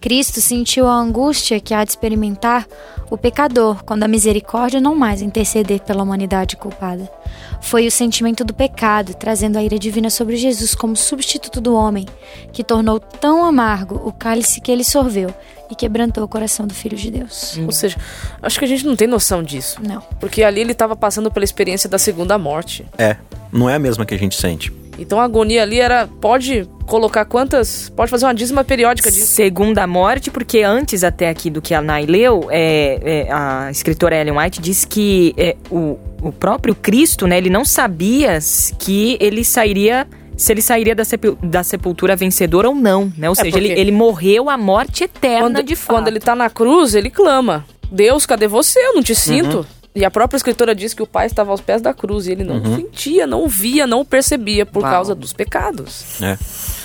Cristo 0.00 0.40
sentiu 0.40 0.88
a 0.88 0.94
angústia 0.96 1.60
que 1.60 1.72
há 1.72 1.84
de 1.84 1.90
experimentar 1.90 2.66
o 3.12 3.18
pecador 3.18 3.84
quando 3.84 4.04
a 4.04 4.08
misericórdia 4.08 4.80
não 4.80 4.94
mais 4.94 5.20
interceder 5.20 5.80
pela 5.80 6.02
humanidade 6.02 6.56
culpada. 6.56 7.12
Foi 7.60 7.86
o 7.86 7.90
sentimento 7.90 8.42
do 8.42 8.54
pecado, 8.54 9.12
trazendo 9.12 9.58
a 9.58 9.62
ira 9.62 9.78
divina 9.78 10.08
sobre 10.08 10.34
Jesus 10.38 10.74
como 10.74 10.96
substituto 10.96 11.60
do 11.60 11.74
homem, 11.74 12.06
que 12.54 12.64
tornou 12.64 12.98
tão 12.98 13.44
amargo 13.44 14.00
o 14.02 14.12
cálice 14.12 14.62
que 14.62 14.72
ele 14.72 14.82
sorveu 14.82 15.28
e 15.70 15.74
quebrantou 15.74 16.24
o 16.24 16.28
coração 16.28 16.66
do 16.66 16.72
Filho 16.72 16.96
de 16.96 17.10
Deus. 17.10 17.58
Ou 17.58 17.70
seja, 17.70 17.98
acho 18.40 18.58
que 18.58 18.64
a 18.64 18.68
gente 18.68 18.86
não 18.86 18.96
tem 18.96 19.06
noção 19.06 19.42
disso. 19.42 19.78
Não. 19.86 20.00
Porque 20.18 20.42
ali 20.42 20.62
ele 20.62 20.72
estava 20.72 20.96
passando 20.96 21.30
pela 21.30 21.44
experiência 21.44 21.90
da 21.90 21.98
segunda 21.98 22.38
morte. 22.38 22.86
É, 22.96 23.18
não 23.52 23.68
é 23.68 23.74
a 23.74 23.78
mesma 23.78 24.06
que 24.06 24.14
a 24.14 24.18
gente 24.18 24.36
sente. 24.36 24.72
Então 24.98 25.20
a 25.20 25.24
agonia 25.24 25.62
ali 25.62 25.80
era. 25.80 26.06
Pode 26.20 26.68
colocar 26.86 27.24
quantas. 27.24 27.90
Pode 27.96 28.10
fazer 28.10 28.26
uma 28.26 28.34
dízima 28.34 28.62
periódica 28.62 29.10
disso. 29.10 29.26
Segunda 29.26 29.86
morte, 29.86 30.30
porque 30.30 30.62
antes 30.62 31.02
até 31.02 31.28
aqui 31.28 31.48
do 31.48 31.62
que 31.62 31.74
a 31.74 31.80
Nai 31.80 32.06
leu, 32.06 32.48
é, 32.50 32.98
é, 33.28 33.32
a 33.32 33.70
escritora 33.70 34.16
Ellen 34.16 34.36
White 34.38 34.60
diz 34.60 34.84
que 34.84 35.34
é, 35.36 35.56
o, 35.70 35.98
o 36.20 36.30
próprio 36.32 36.74
Cristo, 36.74 37.26
né, 37.26 37.38
ele 37.38 37.50
não 37.50 37.64
sabia 37.64 38.38
que 38.78 39.16
ele 39.20 39.44
sairia 39.44 40.06
se 40.36 40.52
ele 40.52 40.62
sairia 40.62 40.94
da, 40.94 41.04
sepul 41.04 41.36
da 41.42 41.62
sepultura 41.62 42.16
vencedor 42.16 42.64
ou 42.66 42.74
não, 42.74 43.12
né? 43.16 43.28
Ou 43.28 43.34
É, 43.38 43.42
seja, 43.42 43.56
ele, 43.58 43.70
ele 43.72 43.92
morreu 43.92 44.50
a 44.50 44.56
morte 44.58 45.04
eterna 45.04 45.40
Quando, 45.60 45.62
de 45.62 45.76
fato. 45.76 45.96
quando 45.96 46.08
ele 46.08 46.20
tá 46.20 46.34
na 46.34 46.50
cruz, 46.50 46.94
ele 46.94 47.10
clama: 47.10 47.64
Deus, 47.90 48.26
cadê 48.26 48.48
você? 48.48 48.78
Eu 48.80 48.94
não 48.94 49.02
te 49.02 49.14
sinto. 49.14 49.64
E 49.94 50.04
a 50.04 50.10
própria 50.10 50.36
escritora 50.38 50.74
diz 50.74 50.94
que 50.94 51.02
o 51.02 51.06
pai 51.06 51.26
estava 51.26 51.50
aos 51.50 51.60
pés 51.60 51.82
da 51.82 51.92
cruz 51.92 52.26
e 52.26 52.32
ele 52.32 52.44
não 52.44 52.64
sentia, 52.76 53.26
não 53.26 53.46
via, 53.46 53.86
não 53.86 54.04
percebia 54.04 54.64
por 54.64 54.82
Uau. 54.82 54.90
causa 54.90 55.14
dos 55.14 55.32
pecados. 55.34 56.20
É. 56.22 56.38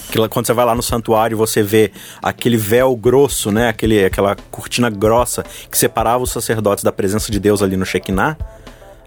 Aquilo- 0.10 0.28
quando 0.30 0.46
você 0.46 0.54
vai 0.54 0.66
lá 0.66 0.76
no 0.76 0.84
santuário, 0.84 1.38
você 1.38 1.64
vê 1.64 1.92
aquele 2.22 2.58
véu 2.58 2.96
grosso, 2.98 3.50
né? 3.52 3.70
Aquele, 3.70 4.04
aquela 4.04 4.36
cortina 4.52 4.90
grossa 4.90 5.44
que 5.72 5.78
separava 5.78 6.24
os 6.24 6.32
sacerdotes 6.32 6.84
da 6.84 6.92
presença 6.92 7.32
de 7.32 7.40
Deus 7.40 7.62
ali 7.62 7.78
no 7.78 7.86
Shekinah. 7.86 8.38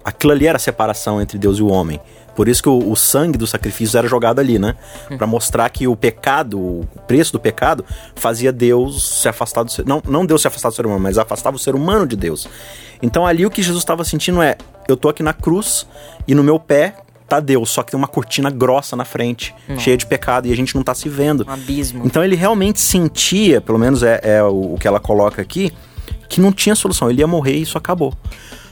Aquilo 0.02 0.32
ali 0.32 0.46
era 0.46 0.56
a 0.56 0.58
separação 0.60 1.20
entre 1.20 1.36
Deus 1.38 1.58
e 1.58 1.62
o 1.62 1.68
homem. 1.68 2.00
Por 2.34 2.48
isso 2.48 2.62
que 2.62 2.68
o, 2.68 2.90
o 2.90 2.96
sangue 2.96 3.36
dos 3.36 3.50
sacrifícios 3.50 3.94
era 3.94 4.08
jogado 4.08 4.38
ali, 4.38 4.58
né? 4.58 4.76
Pra 5.18 5.26
mostrar 5.26 5.68
que 5.70 5.86
o 5.86 5.96
pecado, 5.96 6.58
o 6.58 6.88
preço 7.06 7.32
do 7.32 7.40
pecado, 7.40 7.84
fazia 8.14 8.52
Deus 8.52 9.20
se 9.20 9.28
afastar 9.28 9.62
do 9.62 9.70
ser. 9.70 9.86
Não, 9.86 10.02
não 10.06 10.24
Deus 10.24 10.42
se 10.42 10.48
afastar 10.48 10.70
do 10.70 10.74
ser 10.74 10.86
humano, 10.86 11.00
mas 11.00 11.18
afastava 11.18 11.56
o 11.56 11.58
ser 11.58 11.74
humano 11.74 12.06
de 12.06 12.16
Deus. 12.16 12.48
Então 13.02 13.26
ali 13.26 13.44
o 13.44 13.50
que 13.50 13.62
Jesus 13.62 13.82
estava 13.82 14.04
sentindo 14.04 14.42
é: 14.42 14.56
eu 14.88 14.96
tô 14.96 15.08
aqui 15.08 15.22
na 15.22 15.32
cruz 15.32 15.86
e 16.26 16.34
no 16.34 16.42
meu 16.42 16.58
pé 16.58 16.94
tá 17.28 17.38
Deus, 17.38 17.70
só 17.70 17.84
que 17.84 17.92
tem 17.92 17.98
uma 17.98 18.08
cortina 18.08 18.50
grossa 18.50 18.96
na 18.96 19.04
frente, 19.04 19.54
cheia 19.78 19.96
de 19.96 20.04
pecado, 20.04 20.48
e 20.48 20.52
a 20.52 20.56
gente 20.56 20.74
não 20.74 20.82
tá 20.82 20.92
se 20.94 21.08
vendo. 21.08 21.46
Um 21.48 21.52
abismo. 21.52 22.02
Então 22.04 22.24
ele 22.24 22.34
realmente 22.34 22.80
sentia, 22.80 23.60
pelo 23.60 23.78
menos 23.78 24.02
é, 24.02 24.20
é 24.20 24.42
o, 24.42 24.74
o 24.74 24.78
que 24.78 24.88
ela 24.88 24.98
coloca 24.98 25.40
aqui, 25.40 25.72
que 26.28 26.40
não 26.40 26.50
tinha 26.50 26.74
solução, 26.74 27.08
ele 27.08 27.20
ia 27.20 27.28
morrer 27.28 27.54
e 27.56 27.62
isso 27.62 27.78
acabou. 27.78 28.12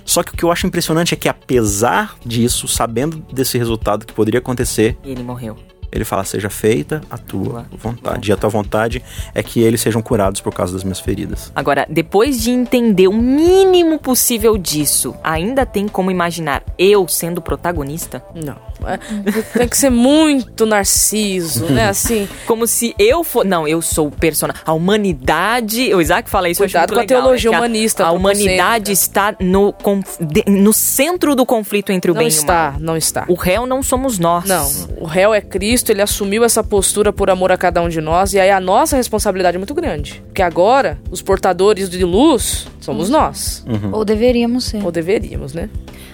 Só 0.08 0.22
que 0.22 0.32
o 0.32 0.36
que 0.36 0.42
eu 0.42 0.50
acho 0.50 0.66
impressionante 0.66 1.12
é 1.12 1.16
que, 1.16 1.28
apesar 1.28 2.16
disso, 2.24 2.66
sabendo 2.66 3.18
desse 3.30 3.58
resultado 3.58 4.06
que 4.06 4.12
poderia 4.14 4.40
acontecer, 4.40 4.96
E 5.04 5.10
ele 5.10 5.22
morreu. 5.22 5.54
ele 5.92 6.02
fala: 6.04 6.24
seja 6.24 6.48
feita 6.48 7.02
a 7.10 7.18
tua 7.18 7.66
Tua 7.70 7.78
vontade. 7.78 8.30
E 8.30 8.32
a 8.32 8.36
tua 8.36 8.48
vontade 8.48 9.02
é 9.34 9.42
que 9.42 9.60
eles 9.60 9.80
sejam 9.82 10.00
curados 10.00 10.40
por 10.40 10.52
causa 10.54 10.72
das 10.72 10.82
minhas 10.82 10.98
feridas. 11.00 11.52
Agora, 11.54 11.86
depois 11.90 12.40
de 12.42 12.50
entender 12.50 13.06
o 13.06 13.12
mínimo 13.12 13.98
possível 13.98 14.56
disso, 14.56 15.14
ainda 15.22 15.66
tem 15.66 15.86
como 15.86 16.10
imaginar 16.10 16.62
eu 16.78 17.06
sendo 17.06 17.42
protagonista? 17.42 18.22
Não. 18.34 18.56
É, 18.94 19.58
tem 19.58 19.68
que 19.68 19.76
ser 19.76 19.90
muito 19.90 20.64
narciso, 20.66 21.66
né? 21.66 21.88
Assim. 21.90 22.28
Como 22.46 22.66
se 22.66 22.94
eu 22.98 23.22
for. 23.24 23.44
Não, 23.44 23.66
eu 23.66 23.80
sou 23.82 24.08
o 24.08 24.10
personagem. 24.10 24.62
A 24.64 24.72
humanidade. 24.72 25.94
O 25.94 26.00
Isaac 26.00 26.28
fala 26.30 26.48
isso. 26.48 26.62
eu 26.62 26.66
acho 26.66 26.72
Cuidado 26.74 26.94
muito 26.94 27.08
com 27.08 27.14
a 27.14 27.16
legal, 27.16 27.22
teologia 27.22 27.50
né? 27.50 27.56
Que 27.56 27.60
humanista, 27.62 28.04
A, 28.06 28.12
humanidade 28.12 28.86
né? 28.88 28.92
está 28.92 29.34
no, 29.40 29.72
conf- 29.72 30.18
de- 30.20 30.44
no 30.50 30.72
centro 30.72 31.34
do 31.34 31.44
conflito 31.46 31.90
entre 31.92 32.10
o 32.10 32.14
Não 32.14 32.18
bem 32.20 32.28
e 32.28 32.30
o 32.30 32.34
está, 32.34 32.70
mal. 32.72 32.80
não 32.80 32.96
está. 32.96 33.24
O 33.28 33.34
réu 33.34 33.66
não 33.66 33.82
somos 33.82 34.18
nós. 34.18 34.46
Não, 34.46 34.68
o 35.00 35.06
réu 35.06 35.32
é 35.34 35.40
Cristo, 35.40 35.90
ele 35.90 36.02
assumiu 36.02 36.44
essa 36.44 36.62
postura 36.62 37.12
por 37.12 37.30
amor 37.30 37.52
a 37.52 37.56
cada 37.56 37.82
um 37.82 37.88
de 37.88 38.00
nós, 38.00 38.32
e 38.34 38.40
aí 38.40 38.50
a 38.50 38.60
nossa 38.60 38.96
responsabilidade 38.96 39.56
é 39.56 39.58
muito 39.58 39.74
grande. 39.74 40.22
Porque 40.26 40.42
agora, 40.42 40.98
os 41.10 41.22
portadores 41.22 41.88
de 41.88 42.04
luz 42.04 42.66
somos 42.80 43.08
nós. 43.10 43.64
Ou 43.92 44.04
deveríamos 44.04 44.64
ser. 44.64 44.84
Ou 44.84 44.90
deveríamos, 44.92 45.52
né? 45.54 45.68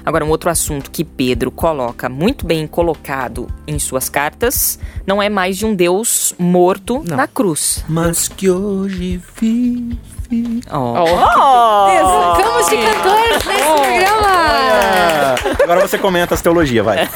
Agora, 0.04 0.24
um 0.24 0.28
outro 0.28 0.50
assunto 0.50 0.90
que 0.90 1.02
Pedro 1.02 1.50
coloca 1.50 2.08
muito 2.08 2.44
bem 2.46 2.66
colocado 2.66 3.48
em 3.66 3.78
suas 3.78 4.08
cartas 4.08 4.78
não 5.06 5.22
é 5.22 5.28
mais 5.28 5.56
de 5.56 5.64
um 5.64 5.74
Deus 5.74 6.34
morto 6.38 7.02
Não. 7.08 7.16
na 7.16 7.26
cruz. 7.26 7.84
Mas 7.88 8.28
que 8.28 8.50
hoje 8.50 9.20
vi. 9.40 9.98
Oh. 10.70 10.94
Ó, 10.96 12.34
Ficamos 12.36 12.68
de 12.68 12.76
cantores 12.76 13.44
nesse 13.46 13.62
programa! 13.62 15.34
Agora 15.62 15.80
você 15.88 15.96
comenta 15.98 16.34
as 16.34 16.42
teologias, 16.42 16.84
vai. 16.84 17.08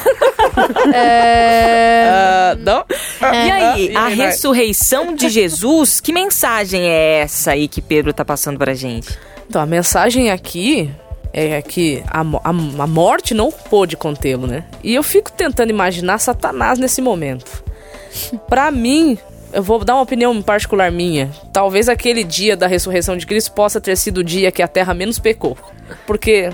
É... 0.93 2.07
Ah, 2.11 2.55
não? 2.59 2.85
E 3.21 3.51
aí, 3.51 3.91
E 3.91 3.95
a 3.95 4.05
aí, 4.05 4.15
vai? 4.15 4.27
ressurreição 4.27 5.15
de 5.15 5.29
Jesus, 5.29 5.99
que 5.99 6.11
mensagem 6.13 6.81
é 6.87 7.21
essa 7.21 7.51
aí 7.51 7.67
que 7.67 7.81
Pedro 7.81 8.13
tá 8.13 8.23
passando 8.25 8.57
pra 8.57 8.73
gente? 8.73 9.17
Então, 9.49 9.61
a 9.61 9.65
mensagem 9.65 10.29
aqui 10.31 10.91
é 11.33 11.61
que 11.61 12.03
a, 12.07 12.21
a, 12.21 12.49
a 12.49 12.87
morte 12.87 13.33
não 13.33 13.51
pôde 13.51 13.95
contê-lo, 13.95 14.47
né? 14.47 14.65
E 14.83 14.95
eu 14.95 15.03
fico 15.03 15.31
tentando 15.31 15.69
imaginar 15.69 16.17
Satanás 16.17 16.79
nesse 16.79 17.01
momento. 17.01 17.63
Pra 18.49 18.71
mim, 18.71 19.17
eu 19.51 19.63
vou 19.63 19.83
dar 19.83 19.95
uma 19.95 20.01
opinião 20.01 20.41
particular 20.41 20.91
minha. 20.91 21.29
Talvez 21.51 21.89
aquele 21.89 22.23
dia 22.23 22.55
da 22.55 22.67
ressurreição 22.67 23.17
de 23.17 23.25
Cristo 23.25 23.51
possa 23.51 23.81
ter 23.81 23.95
sido 23.95 24.19
o 24.19 24.23
dia 24.23 24.51
que 24.51 24.61
a 24.61 24.67
terra 24.67 24.93
menos 24.93 25.19
pecou. 25.19 25.57
Porque 26.05 26.49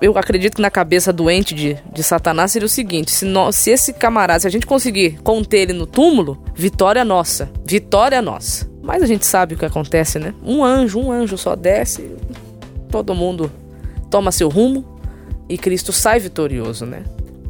eu 0.00 0.16
acredito 0.16 0.56
que 0.56 0.62
na 0.62 0.70
cabeça 0.70 1.12
doente 1.12 1.54
de, 1.54 1.76
de 1.92 2.02
Satanás 2.02 2.52
seria 2.52 2.66
o 2.66 2.70
seguinte: 2.70 3.10
se, 3.10 3.26
nós, 3.26 3.56
se 3.56 3.70
esse 3.70 3.92
camarada, 3.92 4.40
se 4.40 4.46
a 4.46 4.50
gente 4.50 4.66
conseguir 4.66 5.18
conter 5.22 5.60
ele 5.60 5.72
no 5.74 5.86
túmulo, 5.86 6.42
vitória 6.54 7.04
nossa. 7.04 7.50
Vitória 7.66 8.22
nossa. 8.22 8.68
Mas 8.82 9.02
a 9.02 9.06
gente 9.06 9.26
sabe 9.26 9.54
o 9.54 9.58
que 9.58 9.66
acontece, 9.66 10.18
né? 10.18 10.32
Um 10.42 10.64
anjo, 10.64 10.98
um 10.98 11.12
anjo 11.12 11.36
só 11.36 11.54
desce, 11.54 12.16
todo 12.90 13.14
mundo 13.14 13.52
toma 14.10 14.32
seu 14.32 14.48
rumo 14.48 14.98
e 15.48 15.56
Cristo 15.56 15.92
sai 15.92 16.20
vitorioso, 16.20 16.84
né? 16.84 17.04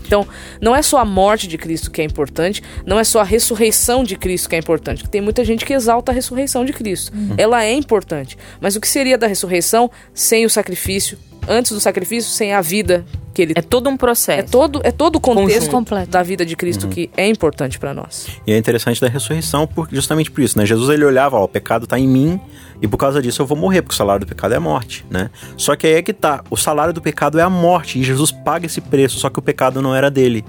Então, 0.07 0.27
não 0.61 0.75
é 0.75 0.81
só 0.81 0.99
a 0.99 1.05
morte 1.05 1.47
de 1.47 1.59
Cristo 1.59 1.90
que 1.90 2.01
é 2.01 2.05
importante, 2.05 2.62
não 2.87 2.99
é 2.99 3.05
só 3.05 3.21
a 3.21 3.25
ressurreição 3.25 4.03
de 4.03 4.16
Cristo 4.16 4.49
que 4.49 4.57
é 4.57 4.59
importante. 4.59 5.07
Tem 5.07 5.21
muita 5.21 5.44
gente 5.44 5.66
que 5.66 5.75
exalta 5.75 6.11
a 6.11 6.14
ressurreição 6.14 6.64
de 6.64 6.73
Cristo. 6.73 7.12
Ela 7.37 7.62
é 7.64 7.73
importante. 7.73 8.38
Mas 8.59 8.75
o 8.75 8.81
que 8.81 8.88
seria 8.88 9.18
da 9.18 9.27
ressurreição 9.27 9.90
sem 10.14 10.47
o 10.47 10.51
sacrifício? 10.51 11.18
Antes 11.49 11.73
do 11.73 11.81
sacrifício, 11.81 12.31
sem 12.31 12.53
a 12.53 12.61
vida 12.61 13.05
que 13.33 13.43
ele 13.43 13.53
É 13.57 13.63
todo 13.63 13.89
um 13.89 13.95
é 13.95 13.97
processo. 13.97 14.51
todo 14.51 14.81
é 14.83 14.91
todo 14.91 15.17
o 15.17 15.21
contexto. 15.21 15.71
Completo. 15.71 16.11
da 16.11 16.23
vida 16.23 16.45
de 16.45 16.57
Cristo 16.57 16.89
que 16.89 17.09
é 17.17 17.29
importante 17.29 17.79
pra 17.79 17.95
nós. 17.95 18.27
E 18.47 18.53
é 18.53 18.59
interessante 18.59 19.01
da 19.01 19.09
ressurreição 19.09 19.67
por, 19.67 19.89
justamente 19.91 20.31
por 20.31 20.43
isso, 20.43 20.59
né? 20.59 20.67
Jesus 20.67 20.91
ele 20.91 21.05
olhava, 21.05 21.37
ó, 21.37 21.45
o 21.45 21.49
pecado 21.49 21.87
tá 21.87 21.99
em 21.99 22.09
mim 22.09 22.41
e 22.83 22.89
por 22.89 22.97
causa 22.97 23.23
disso 23.23 23.43
eu 23.43 23.47
vou 23.47 23.57
morrer, 23.57 23.83
porque 23.83 23.95
o 23.95 23.97
salário 23.97 24.25
do 24.25 24.29
pecado 24.29 24.55
é 24.55 24.57
a 24.57 24.61
morte, 24.61 25.05
né? 25.11 25.31
Só 25.57 25.77
que 25.77 25.87
aí 25.87 25.95
é 25.95 26.03
que 26.03 26.13
tá, 26.13 26.43
o 26.51 26.57
salário 26.57 26.93
do 26.93 27.01
pecado 27.01 27.39
é 27.39 27.43
a 27.43 27.51
morte 27.51 27.99
e 27.99 28.03
Jesus 28.03 28.31
paga 28.33 28.67
esse 28.67 28.81
preço, 28.81 29.19
só 29.19 29.31
que 29.31 29.39
o 29.39 29.43
pecado 29.43 29.81
não 29.81 29.95
era 29.95 30.11
dele. 30.11 30.45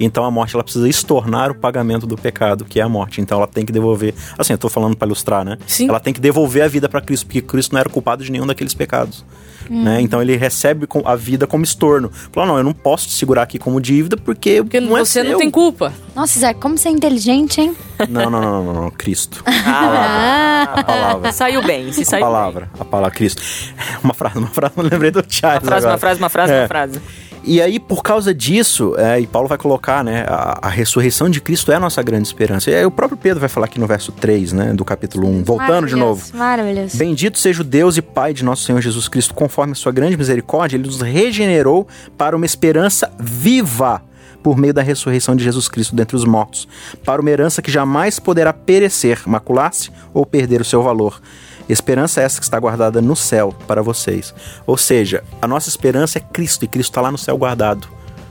Então 0.00 0.24
a 0.24 0.30
morte 0.30 0.54
ela 0.54 0.64
precisa 0.64 0.88
estornar 0.88 1.50
o 1.50 1.54
pagamento 1.54 2.06
do 2.06 2.16
pecado, 2.16 2.64
que 2.64 2.80
é 2.80 2.82
a 2.82 2.88
morte. 2.88 3.20
Então 3.20 3.38
ela 3.38 3.46
tem 3.46 3.64
que 3.64 3.72
devolver. 3.72 4.14
Assim, 4.36 4.52
eu 4.52 4.58
tô 4.58 4.68
falando 4.68 4.96
para 4.96 5.06
ilustrar, 5.06 5.44
né? 5.44 5.58
Sim. 5.66 5.88
Ela 5.88 6.00
tem 6.00 6.12
que 6.12 6.20
devolver 6.20 6.62
a 6.64 6.68
vida 6.68 6.88
para 6.88 7.00
Cristo, 7.00 7.26
porque 7.26 7.40
Cristo 7.40 7.72
não 7.72 7.80
era 7.80 7.88
culpado 7.88 8.24
de 8.24 8.32
nenhum 8.32 8.46
daqueles 8.46 8.74
pecados. 8.74 9.24
Né? 9.72 10.00
Então 10.02 10.20
ele 10.20 10.36
recebe 10.36 10.86
a 11.04 11.16
vida 11.16 11.46
como 11.46 11.64
estorno. 11.64 12.10
Fala, 12.32 12.46
não, 12.46 12.58
eu 12.58 12.64
não 12.64 12.72
posso 12.74 13.06
te 13.08 13.14
segurar 13.14 13.42
aqui 13.42 13.58
como 13.58 13.80
dívida 13.80 14.16
porque, 14.16 14.62
Porque 14.62 14.80
não 14.80 14.96
é 14.98 15.00
você 15.04 15.22
não 15.22 15.30
seu." 15.30 15.38
tem 15.38 15.50
culpa. 15.50 15.92
Nossa, 16.14 16.36
Isaac, 16.38 16.60
como 16.60 16.76
você 16.76 16.88
é 16.88 16.92
inteligente, 16.92 17.60
hein? 17.60 17.74
Não, 18.08 18.28
não, 18.28 18.40
não, 18.40 18.64
não, 18.64 18.64
não, 18.74 18.82
não, 18.82 18.90
Cristo. 18.90 19.42
Ah, 19.64 20.74
A 20.74 20.84
palavra. 20.84 21.32
Saiu 21.32 21.62
bem, 21.62 21.92
se 21.92 22.02
A 22.02 22.04
saiu 22.04 22.20
palavra, 22.24 22.70
a 22.78 22.84
palavra 22.84 23.10
Cristo. 23.16 23.42
Uma 24.04 24.12
frase, 24.14 24.38
uma 24.38 24.48
frase, 24.48 24.72
eu 24.76 24.82
lembrei 24.84 25.10
do 25.10 25.24
Charles 25.28 25.62
bem. 25.62 25.68
Uma 25.68 25.70
frase, 25.70 25.86
agora. 25.86 25.92
uma 25.94 25.98
frase, 25.98 26.20
uma 26.20 26.28
frase, 26.28 26.52
É. 26.52 26.60
uma 26.62 26.68
frase. 26.68 27.00
E 27.44 27.60
aí, 27.60 27.80
por 27.80 28.02
causa 28.02 28.32
disso, 28.32 28.94
é, 28.96 29.20
e 29.20 29.26
Paulo 29.26 29.48
vai 29.48 29.58
colocar, 29.58 30.04
né, 30.04 30.24
a, 30.28 30.58
a 30.62 30.68
ressurreição 30.68 31.28
de 31.28 31.40
Cristo 31.40 31.72
é 31.72 31.74
a 31.74 31.80
nossa 31.80 32.02
grande 32.02 32.28
esperança. 32.28 32.70
E 32.70 32.74
aí 32.74 32.84
o 32.86 32.90
próprio 32.90 33.18
Pedro 33.18 33.40
vai 33.40 33.48
falar 33.48 33.66
aqui 33.66 33.80
no 33.80 33.86
verso 33.86 34.12
3, 34.12 34.52
né, 34.52 34.72
do 34.72 34.84
capítulo 34.84 35.28
1, 35.28 35.44
voltando 35.44 35.86
de 35.86 35.96
novo. 35.96 36.24
maravilhoso. 36.34 36.96
Bendito 36.96 37.38
seja 37.38 37.62
o 37.62 37.64
Deus 37.64 37.96
e 37.96 38.02
Pai 38.02 38.32
de 38.32 38.44
nosso 38.44 38.64
Senhor 38.64 38.80
Jesus 38.80 39.08
Cristo, 39.08 39.34
conforme 39.34 39.72
a 39.72 39.74
sua 39.74 39.90
grande 39.90 40.16
misericórdia, 40.16 40.76
ele 40.76 40.86
nos 40.86 41.00
regenerou 41.00 41.86
para 42.16 42.36
uma 42.36 42.46
esperança 42.46 43.10
viva 43.18 44.02
por 44.42 44.56
meio 44.56 44.74
da 44.74 44.82
ressurreição 44.82 45.36
de 45.36 45.44
Jesus 45.44 45.68
Cristo 45.68 45.94
dentre 45.94 46.16
os 46.16 46.24
mortos, 46.24 46.66
para 47.04 47.20
uma 47.20 47.30
herança 47.30 47.62
que 47.62 47.70
jamais 47.70 48.18
poderá 48.18 48.52
perecer, 48.52 49.20
macular-se 49.26 49.90
ou 50.12 50.26
perder 50.26 50.60
o 50.60 50.64
seu 50.64 50.82
valor. 50.82 51.20
Esperança 51.68 52.20
essa 52.20 52.38
que 52.38 52.44
está 52.44 52.58
guardada 52.58 53.00
no 53.00 53.16
céu 53.16 53.54
para 53.66 53.82
vocês. 53.82 54.34
Ou 54.66 54.76
seja, 54.76 55.22
a 55.40 55.46
nossa 55.46 55.68
esperança 55.68 56.18
é 56.18 56.20
Cristo 56.20 56.64
e 56.64 56.68
Cristo 56.68 56.90
está 56.90 57.00
lá 57.00 57.10
no 57.10 57.18
céu 57.18 57.36
guardado, 57.36 57.88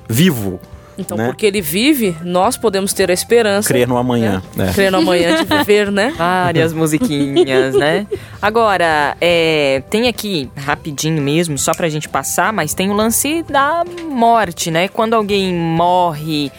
vivo. 0.08 0.60
Então, 0.98 1.18
né? 1.18 1.28
porque 1.28 1.46
ele 1.46 1.62
vive, 1.62 2.16
nós 2.22 2.58
podemos 2.58 2.94
ter 2.94 3.10
a 3.10 3.14
esperança. 3.14 3.68
Crer 3.68 3.88
no 3.88 3.98
amanhã. 3.98 4.42
né? 4.56 4.72
Crer 4.74 4.92
no 4.92 5.00
amanhã 5.00 5.44
de 5.44 5.46
viver, 5.58 5.92
né? 5.92 6.14
Várias 6.18 6.74
musiquinhas, 6.74 7.76
né? 7.76 8.06
Agora, 8.42 9.16
é, 9.20 9.82
tem 9.90 10.08
aqui, 10.08 10.50
rapidinho 10.56 11.22
mesmo, 11.22 11.58
só 11.58 11.74
pra 11.74 11.90
gente 11.90 12.08
passar, 12.08 12.54
mas 12.54 12.74
tem 12.74 12.90
o 12.90 12.94
lance 12.94 13.44
da 13.50 13.84
morte, 14.10 14.70
né? 14.70 14.88
Quando 14.88 15.14
alguém 15.14 15.54
morre, 15.54 16.52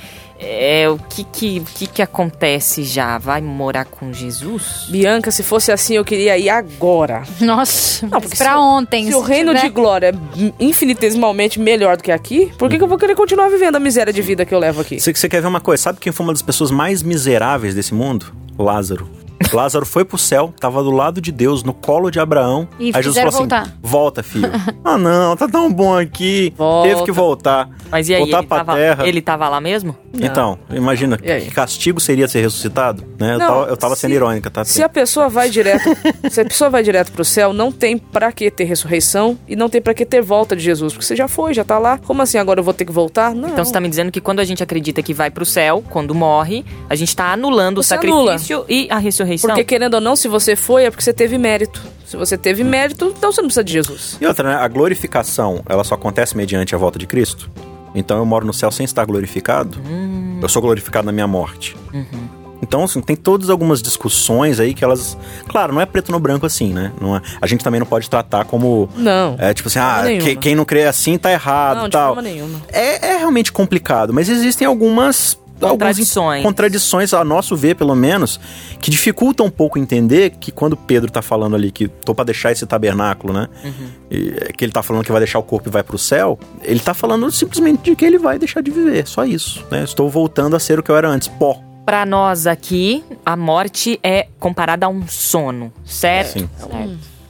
é, 0.44 0.88
o 0.90 0.98
que 0.98 1.24
que, 1.24 1.60
que 1.60 1.86
que 1.86 2.02
acontece 2.02 2.82
já? 2.82 3.16
Vai 3.18 3.40
morar 3.40 3.84
com 3.84 4.12
Jesus? 4.12 4.86
Bianca, 4.88 5.30
se 5.30 5.42
fosse 5.42 5.70
assim, 5.70 5.94
eu 5.94 6.04
queria 6.04 6.36
ir 6.36 6.48
agora. 6.48 7.22
Nossa, 7.40 8.06
Não, 8.06 8.20
porque 8.20 8.36
pra 8.36 8.52
se 8.52 8.56
ontem. 8.58 9.06
Se 9.06 9.14
o 9.14 9.20
reino 9.20 9.52
tiver- 9.54 9.62
de 9.62 9.68
glória 9.70 10.06
é 10.08 10.52
infinitesimalmente 10.58 11.60
melhor 11.60 11.96
do 11.96 12.02
que 12.02 12.10
aqui, 12.10 12.52
por 12.58 12.68
que, 12.68 12.76
que 12.78 12.82
eu 12.84 12.88
vou 12.88 12.98
querer 12.98 13.14
continuar 13.14 13.48
vivendo 13.48 13.76
a 13.76 13.80
miséria 13.80 14.12
de 14.12 14.20
vida 14.22 14.44
que 14.44 14.54
eu 14.54 14.58
levo 14.58 14.80
aqui? 14.80 14.98
Você, 15.00 15.12
você 15.14 15.28
quer 15.28 15.40
ver 15.40 15.48
uma 15.48 15.60
coisa? 15.60 15.82
Sabe 15.82 16.00
quem 16.00 16.12
foi 16.12 16.26
uma 16.26 16.32
das 16.32 16.42
pessoas 16.42 16.70
mais 16.70 17.02
miseráveis 17.02 17.74
desse 17.74 17.94
mundo? 17.94 18.32
Lázaro. 18.58 19.08
Lázaro 19.52 19.84
foi 19.86 20.04
pro 20.04 20.18
céu, 20.18 20.52
tava 20.58 20.82
do 20.82 20.90
lado 20.90 21.20
de 21.20 21.32
Deus, 21.32 21.62
no 21.62 21.72
colo 21.72 22.10
de 22.10 22.18
Abraão. 22.20 22.68
E 22.78 22.86
Aí 22.94 23.02
Jesus 23.02 23.16
falou 23.16 23.32
voltar. 23.32 23.62
assim: 23.62 23.72
volta, 23.82 24.22
filho. 24.22 24.50
ah, 24.84 24.98
não, 24.98 25.36
tá 25.36 25.48
tão 25.48 25.72
bom 25.72 25.96
aqui. 25.96 26.52
Volta. 26.56 26.88
Teve 26.88 27.04
que 27.04 27.12
voltar. 27.12 27.68
Mas 27.90 28.08
e 28.08 28.14
aí, 28.14 28.20
voltar 28.20 28.38
ele 28.38 28.46
pra 28.46 28.56
tava, 28.58 28.74
terra. 28.74 29.06
ele 29.06 29.20
tava 29.22 29.48
lá 29.48 29.60
mesmo? 29.60 29.96
Então, 30.14 30.58
imagina, 30.70 31.16
que 31.18 31.50
castigo 31.50 31.98
seria 32.00 32.28
ser 32.28 32.40
ressuscitado? 32.42 33.02
Né? 33.18 33.34
eu 33.34 33.38
Não, 33.38 33.46
tava, 33.46 33.66
eu 33.70 33.76
tava 33.76 33.96
sendo 33.96 34.10
se- 34.10 34.16
irônica, 34.16 34.50
tá? 34.50 34.64
Se 34.64 34.82
a 34.82 34.88
pessoa 34.88 35.28
vai 35.28 35.48
direto, 35.50 35.84
se 36.30 36.40
a 36.40 36.44
pessoa 36.44 36.68
vai 36.70 36.82
direto 36.82 37.10
pro 37.12 37.24
céu, 37.24 37.52
não 37.52 37.72
tem 37.72 37.96
pra 37.98 38.30
que 38.32 38.50
ter 38.50 38.64
ressurreição 38.64 39.38
e 39.48 39.56
não 39.56 39.68
tem 39.68 39.80
pra 39.80 39.94
que 39.94 40.04
ter 40.04 40.20
volta 40.22 40.54
de 40.54 40.62
Jesus, 40.62 40.92
porque 40.92 41.04
você 41.06 41.16
já 41.16 41.28
foi, 41.28 41.54
já 41.54 41.64
tá 41.64 41.78
lá. 41.78 41.98
Como 41.98 42.20
assim 42.22 42.38
agora 42.38 42.60
eu 42.60 42.64
vou 42.64 42.74
ter 42.74 42.84
que 42.84 42.92
voltar? 42.92 43.34
Não. 43.34 43.48
Então 43.48 43.64
você 43.64 43.72
tá 43.72 43.80
me 43.80 43.88
dizendo 43.88 44.10
que 44.12 44.20
quando 44.20 44.40
a 44.40 44.44
gente 44.44 44.62
acredita 44.62 45.02
que 45.02 45.14
vai 45.14 45.30
pro 45.30 45.44
céu, 45.46 45.82
quando 45.90 46.14
morre, 46.14 46.64
a 46.90 46.94
gente 46.94 47.14
tá 47.16 47.32
anulando 47.32 47.78
o 47.78 47.82
Você 47.82 47.94
anula. 47.94 48.38
sacrifício 48.38 48.64
e 48.68 48.86
a 48.90 48.98
ressurreição. 48.98 49.31
Porque 49.40 49.64
querendo 49.64 49.94
ou 49.94 50.00
não, 50.00 50.14
se 50.16 50.28
você 50.28 50.54
foi 50.56 50.84
é 50.84 50.90
porque 50.90 51.02
você 51.04 51.12
teve 51.12 51.38
mérito. 51.38 51.80
Se 52.06 52.16
você 52.16 52.36
teve 52.36 52.62
mérito, 52.62 53.12
então 53.16 53.32
você 53.32 53.40
não 53.40 53.48
precisa 53.48 53.64
de 53.64 53.72
Jesus. 53.72 54.18
E 54.20 54.26
outra, 54.26 54.48
né? 54.50 54.56
A 54.56 54.68
glorificação, 54.68 55.62
ela 55.68 55.82
só 55.84 55.94
acontece 55.94 56.36
mediante 56.36 56.74
a 56.74 56.78
volta 56.78 56.98
de 56.98 57.06
Cristo? 57.06 57.50
Então 57.94 58.18
eu 58.18 58.26
moro 58.26 58.46
no 58.46 58.52
céu 58.52 58.70
sem 58.70 58.84
estar 58.84 59.04
glorificado? 59.04 59.78
Hum. 59.88 60.38
Eu 60.42 60.48
sou 60.48 60.60
glorificado 60.62 61.06
na 61.06 61.12
minha 61.12 61.26
morte. 61.26 61.76
Uhum. 61.92 62.42
Então, 62.62 62.84
assim, 62.84 63.00
tem 63.00 63.16
todas 63.16 63.50
algumas 63.50 63.82
discussões 63.82 64.60
aí 64.60 64.72
que 64.72 64.84
elas. 64.84 65.18
Claro, 65.48 65.72
não 65.72 65.80
é 65.80 65.84
preto 65.86 66.12
no 66.12 66.20
branco 66.20 66.46
assim, 66.46 66.72
né? 66.72 66.92
Não 67.00 67.16
é- 67.16 67.20
a 67.40 67.46
gente 67.46 67.64
também 67.64 67.80
não 67.80 67.86
pode 67.86 68.08
tratar 68.08 68.44
como. 68.44 68.88
Não. 68.96 69.34
É 69.38 69.52
tipo 69.52 69.68
assim, 69.68 69.80
ah, 69.80 70.04
que- 70.22 70.36
quem 70.36 70.54
não 70.54 70.64
crê 70.64 70.84
assim 70.84 71.18
tá 71.18 71.32
errado 71.32 71.78
Não, 71.78 71.82
e 71.86 71.88
de 71.88 71.92
tal. 71.92 72.14
forma 72.14 72.22
nenhuma. 72.22 72.62
É, 72.72 73.14
é 73.14 73.16
realmente 73.18 73.50
complicado, 73.50 74.12
mas 74.14 74.28
existem 74.28 74.64
algumas. 74.66 75.36
Contradições. 75.70 76.42
contradições, 76.42 77.14
a 77.14 77.24
nosso 77.24 77.56
ver, 77.56 77.76
pelo 77.76 77.94
menos, 77.94 78.40
que 78.80 78.90
dificultam 78.90 79.46
um 79.46 79.50
pouco 79.50 79.78
entender 79.78 80.30
que 80.40 80.50
quando 80.50 80.76
Pedro 80.76 81.10
tá 81.10 81.22
falando 81.22 81.56
ali 81.56 81.70
que 81.70 81.88
tô 81.88 82.14
pra 82.14 82.24
deixar 82.24 82.52
esse 82.52 82.66
tabernáculo, 82.66 83.32
né? 83.32 83.48
E, 84.10 84.34
é, 84.40 84.52
que 84.52 84.64
ele 84.64 84.72
tá 84.72 84.82
falando 84.82 85.04
que 85.04 85.12
vai 85.12 85.20
deixar 85.20 85.38
o 85.38 85.42
corpo 85.42 85.68
e 85.68 85.72
vai 85.72 85.82
pro 85.82 85.98
céu, 85.98 86.38
ele 86.62 86.80
tá 86.80 86.94
falando 86.94 87.30
simplesmente 87.30 87.82
de 87.82 87.96
que 87.96 88.04
ele 88.04 88.18
vai 88.18 88.38
deixar 88.38 88.62
de 88.62 88.70
viver, 88.70 89.06
só 89.06 89.24
isso, 89.24 89.64
né? 89.70 89.84
Estou 89.84 90.08
voltando 90.08 90.56
a 90.56 90.60
ser 90.60 90.78
o 90.78 90.82
que 90.82 90.90
eu 90.90 90.96
era 90.96 91.08
antes, 91.08 91.28
pó. 91.28 91.60
Pra 91.84 92.06
nós 92.06 92.46
aqui, 92.46 93.04
a 93.26 93.36
morte 93.36 93.98
é 94.02 94.28
comparada 94.38 94.86
a 94.86 94.88
um 94.88 95.06
sono, 95.08 95.72
certo? 95.84 96.38
Sim. 96.38 96.48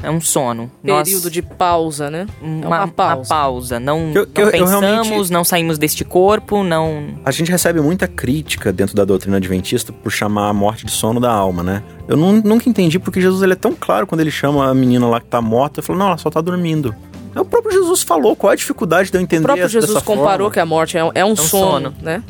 É 0.03 0.11
um 0.11 0.21
sono. 0.21 0.71
Nós- 0.83 1.05
Período 1.09 1.31
de 1.31 1.41
pausa, 1.43 2.11
né? 2.11 2.27
É 2.43 2.45
uma, 2.45 2.79
uma 2.85 2.89
pausa. 2.89 3.29
pausa. 3.29 3.79
Não, 3.81 3.99
Eu- 3.99 4.05
não 4.07 4.15
eu- 4.15 4.27
eu 4.47 4.51
pensamos, 4.51 4.81
realmente- 4.81 5.31
não 5.33 5.45
saímos 5.45 5.79
deste 5.79 6.05
corpo, 6.05 6.65
não. 6.65 7.15
A 7.25 7.31
gente 7.31 7.51
recebe 7.51 7.81
muita 7.81 8.09
crítica 8.09 8.73
dentro 8.73 8.97
da 8.97 9.05
doutrina 9.05 9.37
adventista 9.37 9.93
por 9.93 10.11
chamar 10.11 10.49
a 10.49 10.53
morte 10.53 10.85
de 10.85 10.91
sono 10.93 11.21
da 11.21 11.31
alma, 11.33 11.63
né? 11.63 11.83
Eu 12.09 12.17
nu- 12.17 12.43
nunca 12.43 12.69
entendi 12.69 12.99
porque 12.99 13.21
Jesus 13.21 13.43
ele 13.43 13.53
é 13.53 13.57
tão 13.57 13.73
claro 13.79 14.07
quando 14.07 14.21
ele 14.23 14.31
chama 14.31 14.69
a 14.69 14.75
menina 14.75 15.07
lá 15.07 15.21
que 15.21 15.27
tá 15.27 15.41
morta, 15.41 15.79
ele 15.81 15.87
falou, 15.87 16.01
não, 16.01 16.09
ela 16.09 16.19
só 16.19 16.29
tá 16.31 16.41
dormindo. 16.41 16.95
É 17.35 17.41
o 17.41 17.45
próprio 17.45 17.73
Jesus 17.73 18.03
falou, 18.03 18.35
qual 18.37 18.51
é 18.51 18.55
a 18.55 18.57
dificuldade 18.57 19.11
de 19.11 19.17
eu 19.17 19.21
entender 19.23 19.43
O 19.45 19.47
próprio 19.47 19.65
essa- 19.65 19.81
Jesus 19.81 20.03
comparou 20.03 20.47
forma? 20.47 20.51
que 20.51 20.61
a 20.61 20.67
morte 20.67 20.99
é 20.99 21.05
um, 21.05 21.11
é 21.15 21.25
um 21.25 21.37
sono, 21.37 21.91
sono. 21.91 21.95
né? 22.03 22.23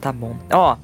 Tá 0.00 0.10
bom. 0.12 0.34
Ó, 0.52 0.76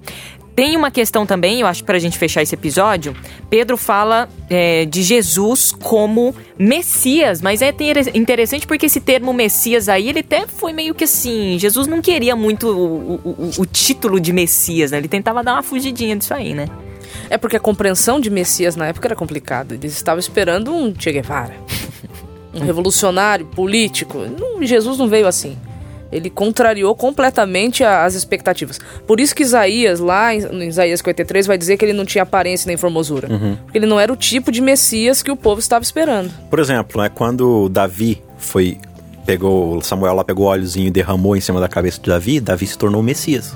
tem 0.55 0.77
uma 0.77 0.91
questão 0.91 1.25
também, 1.25 1.61
eu 1.61 1.67
acho, 1.67 1.83
pra 1.85 1.99
gente 1.99 2.19
fechar 2.19 2.43
esse 2.43 2.55
episódio. 2.55 3.17
Pedro 3.49 3.77
fala 3.77 4.29
é, 4.51 4.85
de 4.85 5.03
Jesus 5.03 5.73
como 5.73 6.35
Messias, 6.59 7.41
mas 7.41 7.63
é 7.63 7.73
ter- 7.73 8.15
interessante 8.17 8.67
porque 8.67 8.87
esse 8.87 9.01
termo 9.01 9.33
Messias 9.33 9.89
aí, 9.89 10.09
ele 10.09 10.21
até 10.21 10.47
foi 10.47 10.73
meio 10.73 10.95
que 10.95 11.05
assim. 11.05 11.59
Jesus 11.59 11.87
não 11.87 12.01
queria 12.03 12.37
muito 12.37 12.69
o, 12.69 13.13
o- 13.15 13.21
o- 13.25 13.51
o 13.63 13.67
título 13.67 14.21
de 14.21 14.33
Messias, 14.33 14.91
né? 14.91 14.99
Ele 14.99 15.09
tentava 15.09 15.43
dar 15.43 15.55
uma 15.55 15.63
fugidinha 15.63 16.15
disso 16.17 16.35
aí, 16.35 16.55
né? 16.55 16.67
É 17.31 17.39
porque 17.39 17.57
a 17.57 17.61
compreensão 17.61 18.21
de 18.21 18.29
Messias 18.31 18.77
na 18.77 18.87
época 18.89 19.09
era 19.09 19.17
complicada. 19.17 19.75
Eles 19.75 19.93
estavam 19.95 20.19
esperando 20.21 20.73
um 20.73 20.95
Che 20.99 21.13
Guevara. 21.13 21.55
Um 22.55 22.61
revolucionário, 22.61 23.47
político. 23.47 24.19
Não, 24.39 24.63
Jesus 24.63 24.99
não 24.99 25.09
veio 25.09 25.27
assim. 25.27 25.57
Ele 26.13 26.29
contrariou 26.29 26.95
completamente 26.95 27.83
as 27.83 28.15
expectativas. 28.15 28.79
Por 29.07 29.19
isso 29.19 29.35
que 29.35 29.43
Isaías, 29.43 29.99
lá 29.99 30.35
em, 30.35 30.69
Isaías 30.69 31.01
53, 31.01 31.47
vai 31.47 31.59
dizer 31.59 31.77
que 31.77 31.85
ele 31.85 31.93
não 31.93 32.05
tinha 32.05 32.23
aparência 32.23 32.69
nem 32.69 32.77
formosura. 32.77 33.29
Porque 33.65 33.79
ele 33.79 33.87
não 33.87 33.99
era 33.99 34.13
o 34.13 34.17
tipo 34.17 34.53
de 34.53 34.61
Messias 34.61 35.23
que 35.23 35.31
o 35.31 35.37
povo 35.37 35.61
estava 35.61 35.83
esperando. 35.83 36.31
Por 36.51 36.59
exemplo, 36.59 37.01
né, 37.01 37.09
quando 37.09 37.69
Davi 37.69 38.23
foi 38.37 38.79
pegou 39.25 39.81
Samuel 39.81 40.15
lá 40.15 40.25
pegou 40.25 40.47
o 40.47 40.49
óleozinho 40.49 40.89
e 40.89 40.91
derramou 40.91 41.37
em 41.37 41.41
cima 41.41 41.61
da 41.61 41.69
cabeça 41.69 42.01
de 42.01 42.11
Davi, 42.11 42.41
Davi 42.41 42.67
se 42.67 42.77
tornou 42.77 43.01
o 43.01 43.05
Messias, 43.05 43.55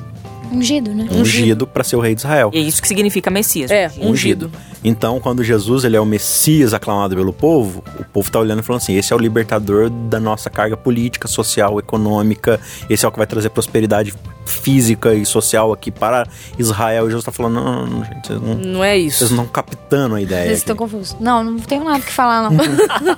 Ungido, 0.53 0.95
né? 0.95 1.07
ungido 1.11 1.67
para 1.67 1.85
ser 1.85 1.97
o 1.97 2.01
rei 2.01 2.15
de 2.15 2.21
Israel. 2.21 2.51
E 2.53 2.59
é 2.59 2.61
isso 2.61 2.81
que 2.81 2.89
significa 2.89 3.31
Messias. 3.31 3.71
É, 3.71 3.91
ungido. 4.01 4.51
Então, 4.85 5.19
quando 5.21 5.43
Jesus 5.43 5.85
ele 5.85 5.97
é 5.97 6.01
o 6.01 6.05
Messias 6.07 6.73
aclamado 6.73 7.17
pelo 7.17 7.33
povo, 7.33 7.83
o 7.99 8.05
povo 8.05 8.31
tá 8.31 8.39
olhando 8.39 8.61
e 8.61 8.63
falando 8.63 8.83
assim: 8.83 8.95
esse 8.97 9.13
é 9.13 9.17
o 9.17 9.19
libertador 9.19 9.91
da 9.91 10.21
nossa 10.21 10.49
carga 10.49 10.77
política, 10.77 11.27
social, 11.27 11.79
econômica, 11.79 12.61
esse 12.89 13.05
é 13.05 13.09
o 13.09 13.13
que 13.13 13.19
vai 13.19 13.27
trazer 13.27 13.51
prosperidade 13.51 14.15
física 14.45 15.13
e 15.15 15.27
social 15.27 15.73
aqui 15.73 15.91
para 15.91 16.27
Israel. 16.59 17.07
E 17.07 17.09
Jesus 17.09 17.25
tá 17.25 17.33
falando: 17.33 17.55
não, 17.55 17.87
não, 17.87 18.05
gente, 18.05 18.27
vocês 18.29 18.41
não, 18.41 18.55
Não 18.55 18.85
é 18.85 18.97
isso. 18.97 19.19
vocês 19.19 19.31
não 19.31 19.45
estão 19.45 19.53
captando 19.53 20.15
a 20.15 20.23
ideia. 20.23 20.45
Aqui." 20.45 20.53
estão 20.53 20.77
confusos. 20.77 21.17
Não, 21.19 21.43
não 21.43 21.59
tenho 21.59 21.85
nada 21.85 22.01
que 22.01 22.13
falar, 22.13 22.49
não. 22.49 22.57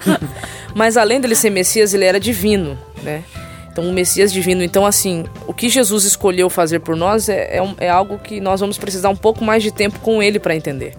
Mas 0.74 0.96
além 0.96 1.20
dele 1.20 1.34
ser 1.34 1.50
Messias, 1.50 1.92
ele 1.92 2.04
era 2.04 2.18
divino, 2.18 2.78
né? 3.02 3.22
Então, 3.78 3.88
um 3.88 3.92
Messias 3.92 4.32
divino. 4.32 4.62
Então, 4.64 4.84
assim, 4.84 5.24
o 5.46 5.54
que 5.54 5.68
Jesus 5.68 6.04
escolheu 6.04 6.50
fazer 6.50 6.80
por 6.80 6.96
nós 6.96 7.28
é, 7.28 7.58
é, 7.58 7.86
é 7.86 7.88
algo 7.88 8.18
que 8.18 8.40
nós 8.40 8.58
vamos 8.60 8.76
precisar 8.76 9.08
um 9.08 9.16
pouco 9.16 9.44
mais 9.44 9.62
de 9.62 9.70
tempo 9.70 10.00
com 10.00 10.20
ele 10.20 10.40
para 10.40 10.56
entender. 10.56 10.94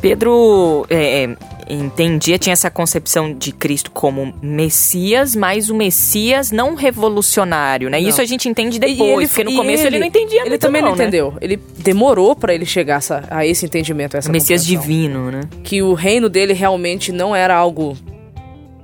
Pedro 0.00 0.86
é, 0.88 1.24
é, 1.24 1.36
entendia, 1.68 2.38
tinha 2.38 2.52
essa 2.52 2.70
concepção 2.70 3.34
de 3.34 3.50
Cristo 3.52 3.90
como 3.90 4.32
Messias, 4.40 5.34
mas 5.34 5.68
o 5.68 5.74
Messias 5.74 6.50
não 6.52 6.74
revolucionário, 6.76 7.90
né? 7.90 8.00
Não. 8.00 8.08
Isso 8.08 8.20
a 8.20 8.24
gente 8.24 8.48
entende 8.48 8.76
E 8.76 8.80
depois, 8.80 9.00
ele- 9.00 9.28
porque 9.28 9.44
no 9.44 9.54
começo 9.56 9.86
ele, 9.86 9.98
não 9.98 10.06
entendia 10.06 10.40
Ele 10.42 10.50
muito 10.50 10.60
também 10.60 10.80
não, 10.82 10.90
não, 10.90 10.96
né? 10.96 11.04
entendeu. 11.04 11.34
Ele 11.40 11.56
demorou 11.78 12.34
para 12.36 12.54
ele 12.54 12.64
chegar 12.66 12.96
essa- 12.98 13.24
a 13.30 13.44
esse 13.46 13.64
entendimento, 13.66 14.14
a 14.16 14.18
essa 14.18 14.30
Messias 14.30 14.64
divino, 14.64 15.30
né? 15.30 15.40
que 15.64 15.82
o 15.82 15.92
reino 15.94 16.28
dele 16.28 16.52
realmente 16.52 17.10
não 17.12 17.34
era 17.34 17.54
algo 17.56 17.96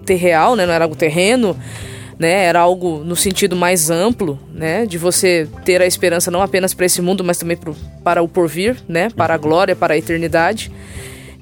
terreal, 0.04 0.56
né? 0.56 0.64
Não 0.66 0.72
era 0.72 0.84
algo 0.84 0.96
terreno, 0.96 1.56
né? 2.18 2.44
Era 2.44 2.60
algo 2.60 2.98
no 3.04 3.14
sentido 3.14 3.54
mais 3.54 3.90
amplo, 3.90 4.38
né? 4.52 4.84
De 4.84 4.98
você 4.98 5.48
ter 5.64 5.80
a 5.80 5.86
esperança 5.86 6.30
não 6.30 6.42
apenas 6.42 6.74
para 6.74 6.86
esse 6.86 7.00
mundo, 7.00 7.22
mas 7.22 7.38
também 7.38 7.56
pro, 7.56 7.76
para 8.02 8.22
o 8.22 8.28
porvir, 8.28 8.76
né? 8.88 9.08
Para 9.10 9.34
a 9.34 9.38
glória, 9.38 9.76
para 9.76 9.94
a 9.94 9.96
eternidade. 9.96 10.70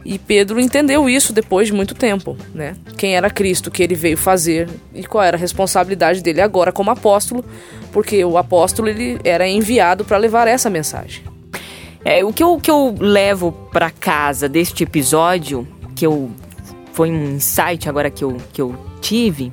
E 0.05 0.19
Pedro 0.19 0.61
entendeu 0.61 1.09
isso 1.09 1.33
depois 1.33 1.67
de 1.67 1.73
muito 1.73 1.95
tempo, 1.95 2.37
né? 2.55 2.77
Quem 2.97 3.17
era 3.17 3.29
Cristo, 3.29 3.67
o 3.67 3.71
que 3.71 3.83
ele 3.83 3.95
veio 3.95 4.17
fazer 4.17 4.69
e 4.95 5.05
qual 5.05 5.25
era 5.25 5.37
a 5.37 5.41
responsabilidade 5.41 6.23
dele 6.23 6.41
agora 6.41 6.71
como 6.71 6.91
apóstolo, 6.91 7.45
porque 7.93 8.25
o 8.25 8.39
apóstolo 8.39 8.89
ele 8.89 9.19
era 9.25 9.49
enviado 9.49 10.05
para 10.05 10.17
levar 10.17 10.47
essa 10.47 10.71
mensagem. 10.71 11.25
É, 12.05 12.25
o 12.25 12.33
que 12.33 12.41
eu, 12.41 12.61
que 12.61 12.71
eu 12.71 12.95
levo 12.97 13.51
pra 13.73 13.91
casa 13.91 14.49
deste 14.49 14.85
episódio, 14.85 15.67
que 15.97 16.07
eu 16.07 16.31
foi 16.93 17.11
um 17.11 17.35
insight 17.35 17.89
agora 17.89 18.09
que 18.09 18.23
eu, 18.23 18.37
que 18.53 18.63
eu 18.63 18.77
tive 19.01 19.51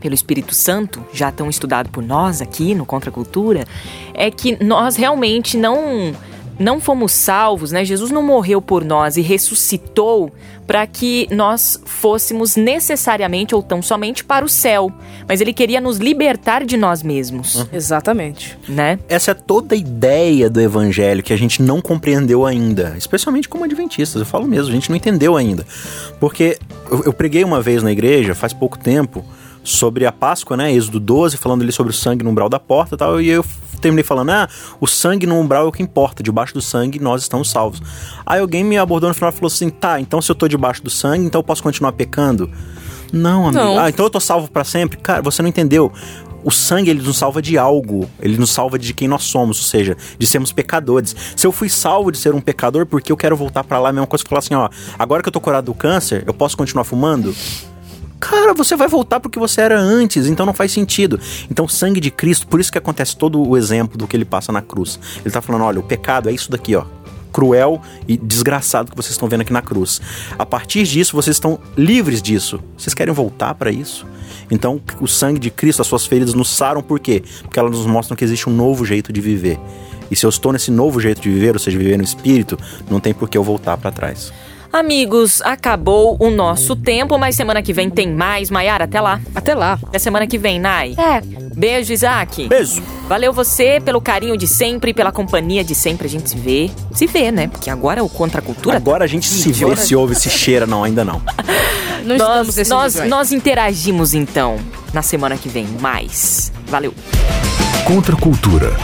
pelo 0.00 0.14
Espírito 0.14 0.54
Santo, 0.54 1.04
já 1.12 1.30
tão 1.30 1.48
estudado 1.48 1.90
por 1.90 2.02
nós 2.02 2.40
aqui 2.40 2.74
no 2.74 2.86
Contra 2.86 3.10
a 3.10 3.12
Cultura, 3.12 3.64
é 4.14 4.30
que 4.30 4.62
nós 4.64 4.96
realmente 4.96 5.56
não 5.56 6.14
não 6.60 6.78
fomos 6.78 7.12
salvos, 7.12 7.72
né? 7.72 7.86
Jesus 7.86 8.10
não 8.10 8.22
morreu 8.22 8.60
por 8.60 8.84
nós 8.84 9.16
e 9.16 9.22
ressuscitou 9.22 10.30
para 10.66 10.86
que 10.86 11.26
nós 11.32 11.80
fôssemos 11.86 12.54
necessariamente 12.54 13.54
ou 13.54 13.62
tão 13.62 13.80
somente 13.80 14.22
para 14.22 14.44
o 14.44 14.48
céu, 14.48 14.92
mas 15.26 15.40
ele 15.40 15.54
queria 15.54 15.80
nos 15.80 15.96
libertar 15.96 16.64
de 16.64 16.76
nós 16.76 17.02
mesmos, 17.02 17.66
Exatamente. 17.72 18.58
né? 18.68 18.98
Essa 19.08 19.30
é 19.30 19.34
toda 19.34 19.74
a 19.74 19.78
ideia 19.78 20.50
do 20.50 20.60
evangelho 20.60 21.22
que 21.22 21.32
a 21.32 21.36
gente 21.36 21.62
não 21.62 21.80
compreendeu 21.80 22.44
ainda, 22.44 22.94
especialmente 22.96 23.48
como 23.48 23.64
adventistas, 23.64 24.20
eu 24.20 24.26
falo 24.26 24.46
mesmo, 24.46 24.68
a 24.68 24.74
gente 24.74 24.90
não 24.90 24.96
entendeu 24.96 25.36
ainda. 25.36 25.66
Porque 26.20 26.58
eu, 26.90 27.04
eu 27.06 27.12
preguei 27.12 27.42
uma 27.42 27.62
vez 27.62 27.82
na 27.82 27.90
igreja, 27.90 28.34
faz 28.34 28.52
pouco 28.52 28.78
tempo, 28.78 29.24
sobre 29.62 30.06
a 30.06 30.12
Páscoa, 30.12 30.56
né, 30.56 30.72
Êxodo 30.72 30.98
12, 30.98 31.36
falando 31.36 31.62
ali 31.62 31.72
sobre 31.72 31.92
o 31.92 31.94
sangue 31.94 32.24
no 32.24 32.30
umbral 32.30 32.48
da 32.48 32.58
porta 32.58 32.94
e 32.94 32.98
tal, 32.98 33.20
e 33.20 33.28
eu 33.28 33.44
terminei 33.80 34.04
falando, 34.04 34.30
ah, 34.30 34.48
o 34.80 34.86
sangue 34.86 35.26
no 35.26 35.38
umbral 35.38 35.64
é 35.64 35.68
o 35.68 35.72
que 35.72 35.82
importa, 35.82 36.22
debaixo 36.22 36.52
do 36.54 36.60
sangue 36.60 36.98
nós 36.98 37.22
estamos 37.22 37.50
salvos. 37.50 37.80
Aí 38.24 38.40
alguém 38.40 38.62
me 38.62 38.76
abordou 38.76 39.08
no 39.08 39.14
final 39.14 39.30
e 39.30 39.32
falou 39.32 39.48
assim, 39.48 39.70
tá, 39.70 40.00
então 40.00 40.20
se 40.20 40.30
eu 40.30 40.34
tô 40.34 40.46
debaixo 40.48 40.82
do 40.82 40.90
sangue, 40.90 41.24
então 41.24 41.38
eu 41.38 41.44
posso 41.44 41.62
continuar 41.62 41.92
pecando? 41.92 42.50
Não, 43.12 43.48
amigo. 43.48 43.64
Não. 43.64 43.78
Ah, 43.78 43.88
então 43.88 44.06
eu 44.06 44.10
tô 44.10 44.20
salvo 44.20 44.50
para 44.50 44.64
sempre? 44.64 44.96
Cara, 44.98 45.22
você 45.22 45.42
não 45.42 45.48
entendeu. 45.48 45.92
O 46.42 46.50
sangue, 46.50 46.90
ele 46.90 47.02
nos 47.02 47.18
salva 47.18 47.42
de 47.42 47.58
algo. 47.58 48.08
Ele 48.18 48.38
nos 48.38 48.50
salva 48.50 48.78
de 48.78 48.94
quem 48.94 49.06
nós 49.06 49.24
somos, 49.24 49.58
ou 49.58 49.64
seja, 49.64 49.96
de 50.18 50.26
sermos 50.26 50.52
pecadores. 50.52 51.14
Se 51.36 51.46
eu 51.46 51.52
fui 51.52 51.68
salvo 51.68 52.10
de 52.10 52.18
ser 52.18 52.34
um 52.34 52.40
pecador, 52.40 52.86
porque 52.86 53.12
eu 53.12 53.16
quero 53.16 53.36
voltar 53.36 53.62
para 53.64 53.78
lá, 53.78 53.90
a 53.90 53.92
mesma 53.92 54.06
coisa 54.06 54.24
que 54.24 54.28
falar 54.28 54.38
assim, 54.38 54.54
ó, 54.54 54.68
agora 54.98 55.22
que 55.22 55.28
eu 55.28 55.32
tô 55.32 55.40
curado 55.40 55.66
do 55.66 55.74
câncer, 55.74 56.24
eu 56.26 56.32
posso 56.32 56.56
continuar 56.56 56.84
fumando? 56.84 57.34
Cara, 58.20 58.52
você 58.52 58.76
vai 58.76 58.86
voltar 58.86 59.18
pro 59.18 59.30
que 59.30 59.38
você 59.38 59.62
era 59.62 59.80
antes, 59.80 60.26
então 60.26 60.44
não 60.44 60.52
faz 60.52 60.70
sentido. 60.70 61.18
Então, 61.50 61.66
sangue 61.66 61.98
de 61.98 62.10
Cristo, 62.10 62.46
por 62.46 62.60
isso 62.60 62.70
que 62.70 62.78
acontece 62.78 63.16
todo 63.16 63.40
o 63.40 63.56
exemplo 63.56 63.96
do 63.96 64.06
que 64.06 64.16
ele 64.16 64.26
passa 64.26 64.52
na 64.52 64.60
cruz. 64.60 65.00
Ele 65.24 65.32
tá 65.32 65.40
falando, 65.40 65.64
olha, 65.64 65.80
o 65.80 65.82
pecado 65.82 66.28
é 66.28 66.32
isso 66.32 66.50
daqui, 66.50 66.76
ó. 66.76 66.84
cruel 67.32 67.80
e 68.06 68.16
desgraçado 68.16 68.90
que 68.90 68.96
vocês 68.96 69.12
estão 69.12 69.28
vendo 69.28 69.40
aqui 69.40 69.52
na 69.52 69.62
cruz. 69.62 70.00
A 70.38 70.44
partir 70.44 70.84
disso, 70.84 71.16
vocês 71.16 71.36
estão 71.36 71.58
livres 71.76 72.20
disso. 72.20 72.60
Vocês 72.76 72.92
querem 72.92 73.14
voltar 73.14 73.54
para 73.54 73.70
isso? 73.70 74.06
Então, 74.50 74.80
o 75.00 75.06
sangue 75.06 75.38
de 75.38 75.50
Cristo, 75.50 75.80
as 75.80 75.88
suas 75.88 76.06
feridas 76.06 76.34
nos 76.34 76.50
saram 76.50 76.82
por 76.82 77.00
quê? 77.00 77.22
Porque 77.42 77.58
elas 77.58 77.72
nos 77.72 77.86
mostram 77.86 78.16
que 78.16 78.24
existe 78.24 78.48
um 78.48 78.52
novo 78.52 78.84
jeito 78.84 79.12
de 79.12 79.20
viver. 79.20 79.58
E 80.10 80.16
se 80.16 80.26
eu 80.26 80.30
estou 80.30 80.52
nesse 80.52 80.70
novo 80.70 81.00
jeito 81.00 81.20
de 81.20 81.30
viver, 81.30 81.54
ou 81.54 81.58
seja, 81.58 81.78
viver 81.78 81.96
no 81.96 82.02
espírito, 82.02 82.58
não 82.90 82.98
tem 82.98 83.14
por 83.14 83.28
que 83.28 83.38
eu 83.38 83.44
voltar 83.44 83.76
para 83.76 83.92
trás. 83.92 84.32
Amigos, 84.72 85.42
acabou 85.42 86.16
o 86.20 86.30
nosso 86.30 86.76
tempo, 86.76 87.18
mas 87.18 87.34
semana 87.34 87.60
que 87.60 87.72
vem 87.72 87.90
tem 87.90 88.12
mais. 88.12 88.50
Maiara, 88.50 88.84
até 88.84 89.00
lá. 89.00 89.20
Até 89.34 89.52
lá. 89.52 89.78
Até 89.82 89.98
semana 89.98 90.28
que 90.28 90.38
vem, 90.38 90.60
Nai. 90.60 90.94
É. 90.96 91.20
Beijo, 91.56 91.92
Isaac. 91.92 92.46
Beijo! 92.46 92.80
Valeu 93.08 93.32
você 93.32 93.80
pelo 93.84 94.00
carinho 94.00 94.36
de 94.36 94.46
sempre, 94.46 94.94
pela 94.94 95.10
companhia 95.10 95.64
de 95.64 95.74
sempre. 95.74 96.06
A 96.06 96.10
gente 96.10 96.30
se 96.30 96.36
vê. 96.36 96.70
Se 96.94 97.06
vê, 97.06 97.32
né? 97.32 97.48
Porque 97.48 97.68
agora 97.68 98.04
o 98.04 98.08
Contra 98.08 98.40
a 98.40 98.42
Cultura. 98.42 98.76
Agora 98.76 99.04
a 99.04 99.08
gente 99.08 99.26
se 99.26 99.50
vê, 99.50 99.74
se 99.76 99.96
ouve, 99.96 100.14
se 100.14 100.30
cheira. 100.30 100.66
Não, 100.66 100.84
ainda 100.84 101.04
não. 101.04 101.20
Não 102.02 102.16
Nós, 102.16 102.68
nós, 102.68 102.94
nós 103.06 103.30
interagimos 103.30 104.14
então 104.14 104.56
na 104.94 105.02
semana 105.02 105.36
que 105.36 105.50
vem. 105.50 105.66
Mais. 105.80 106.50
Valeu. 106.66 106.94
Contra 107.84 108.16
a 108.16 108.18
cultura. 108.18 108.74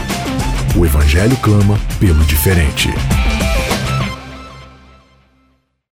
O 0.75 0.85
evangelho 0.85 1.35
clama 1.37 1.79
pelo 1.99 2.23
diferente. 2.25 2.89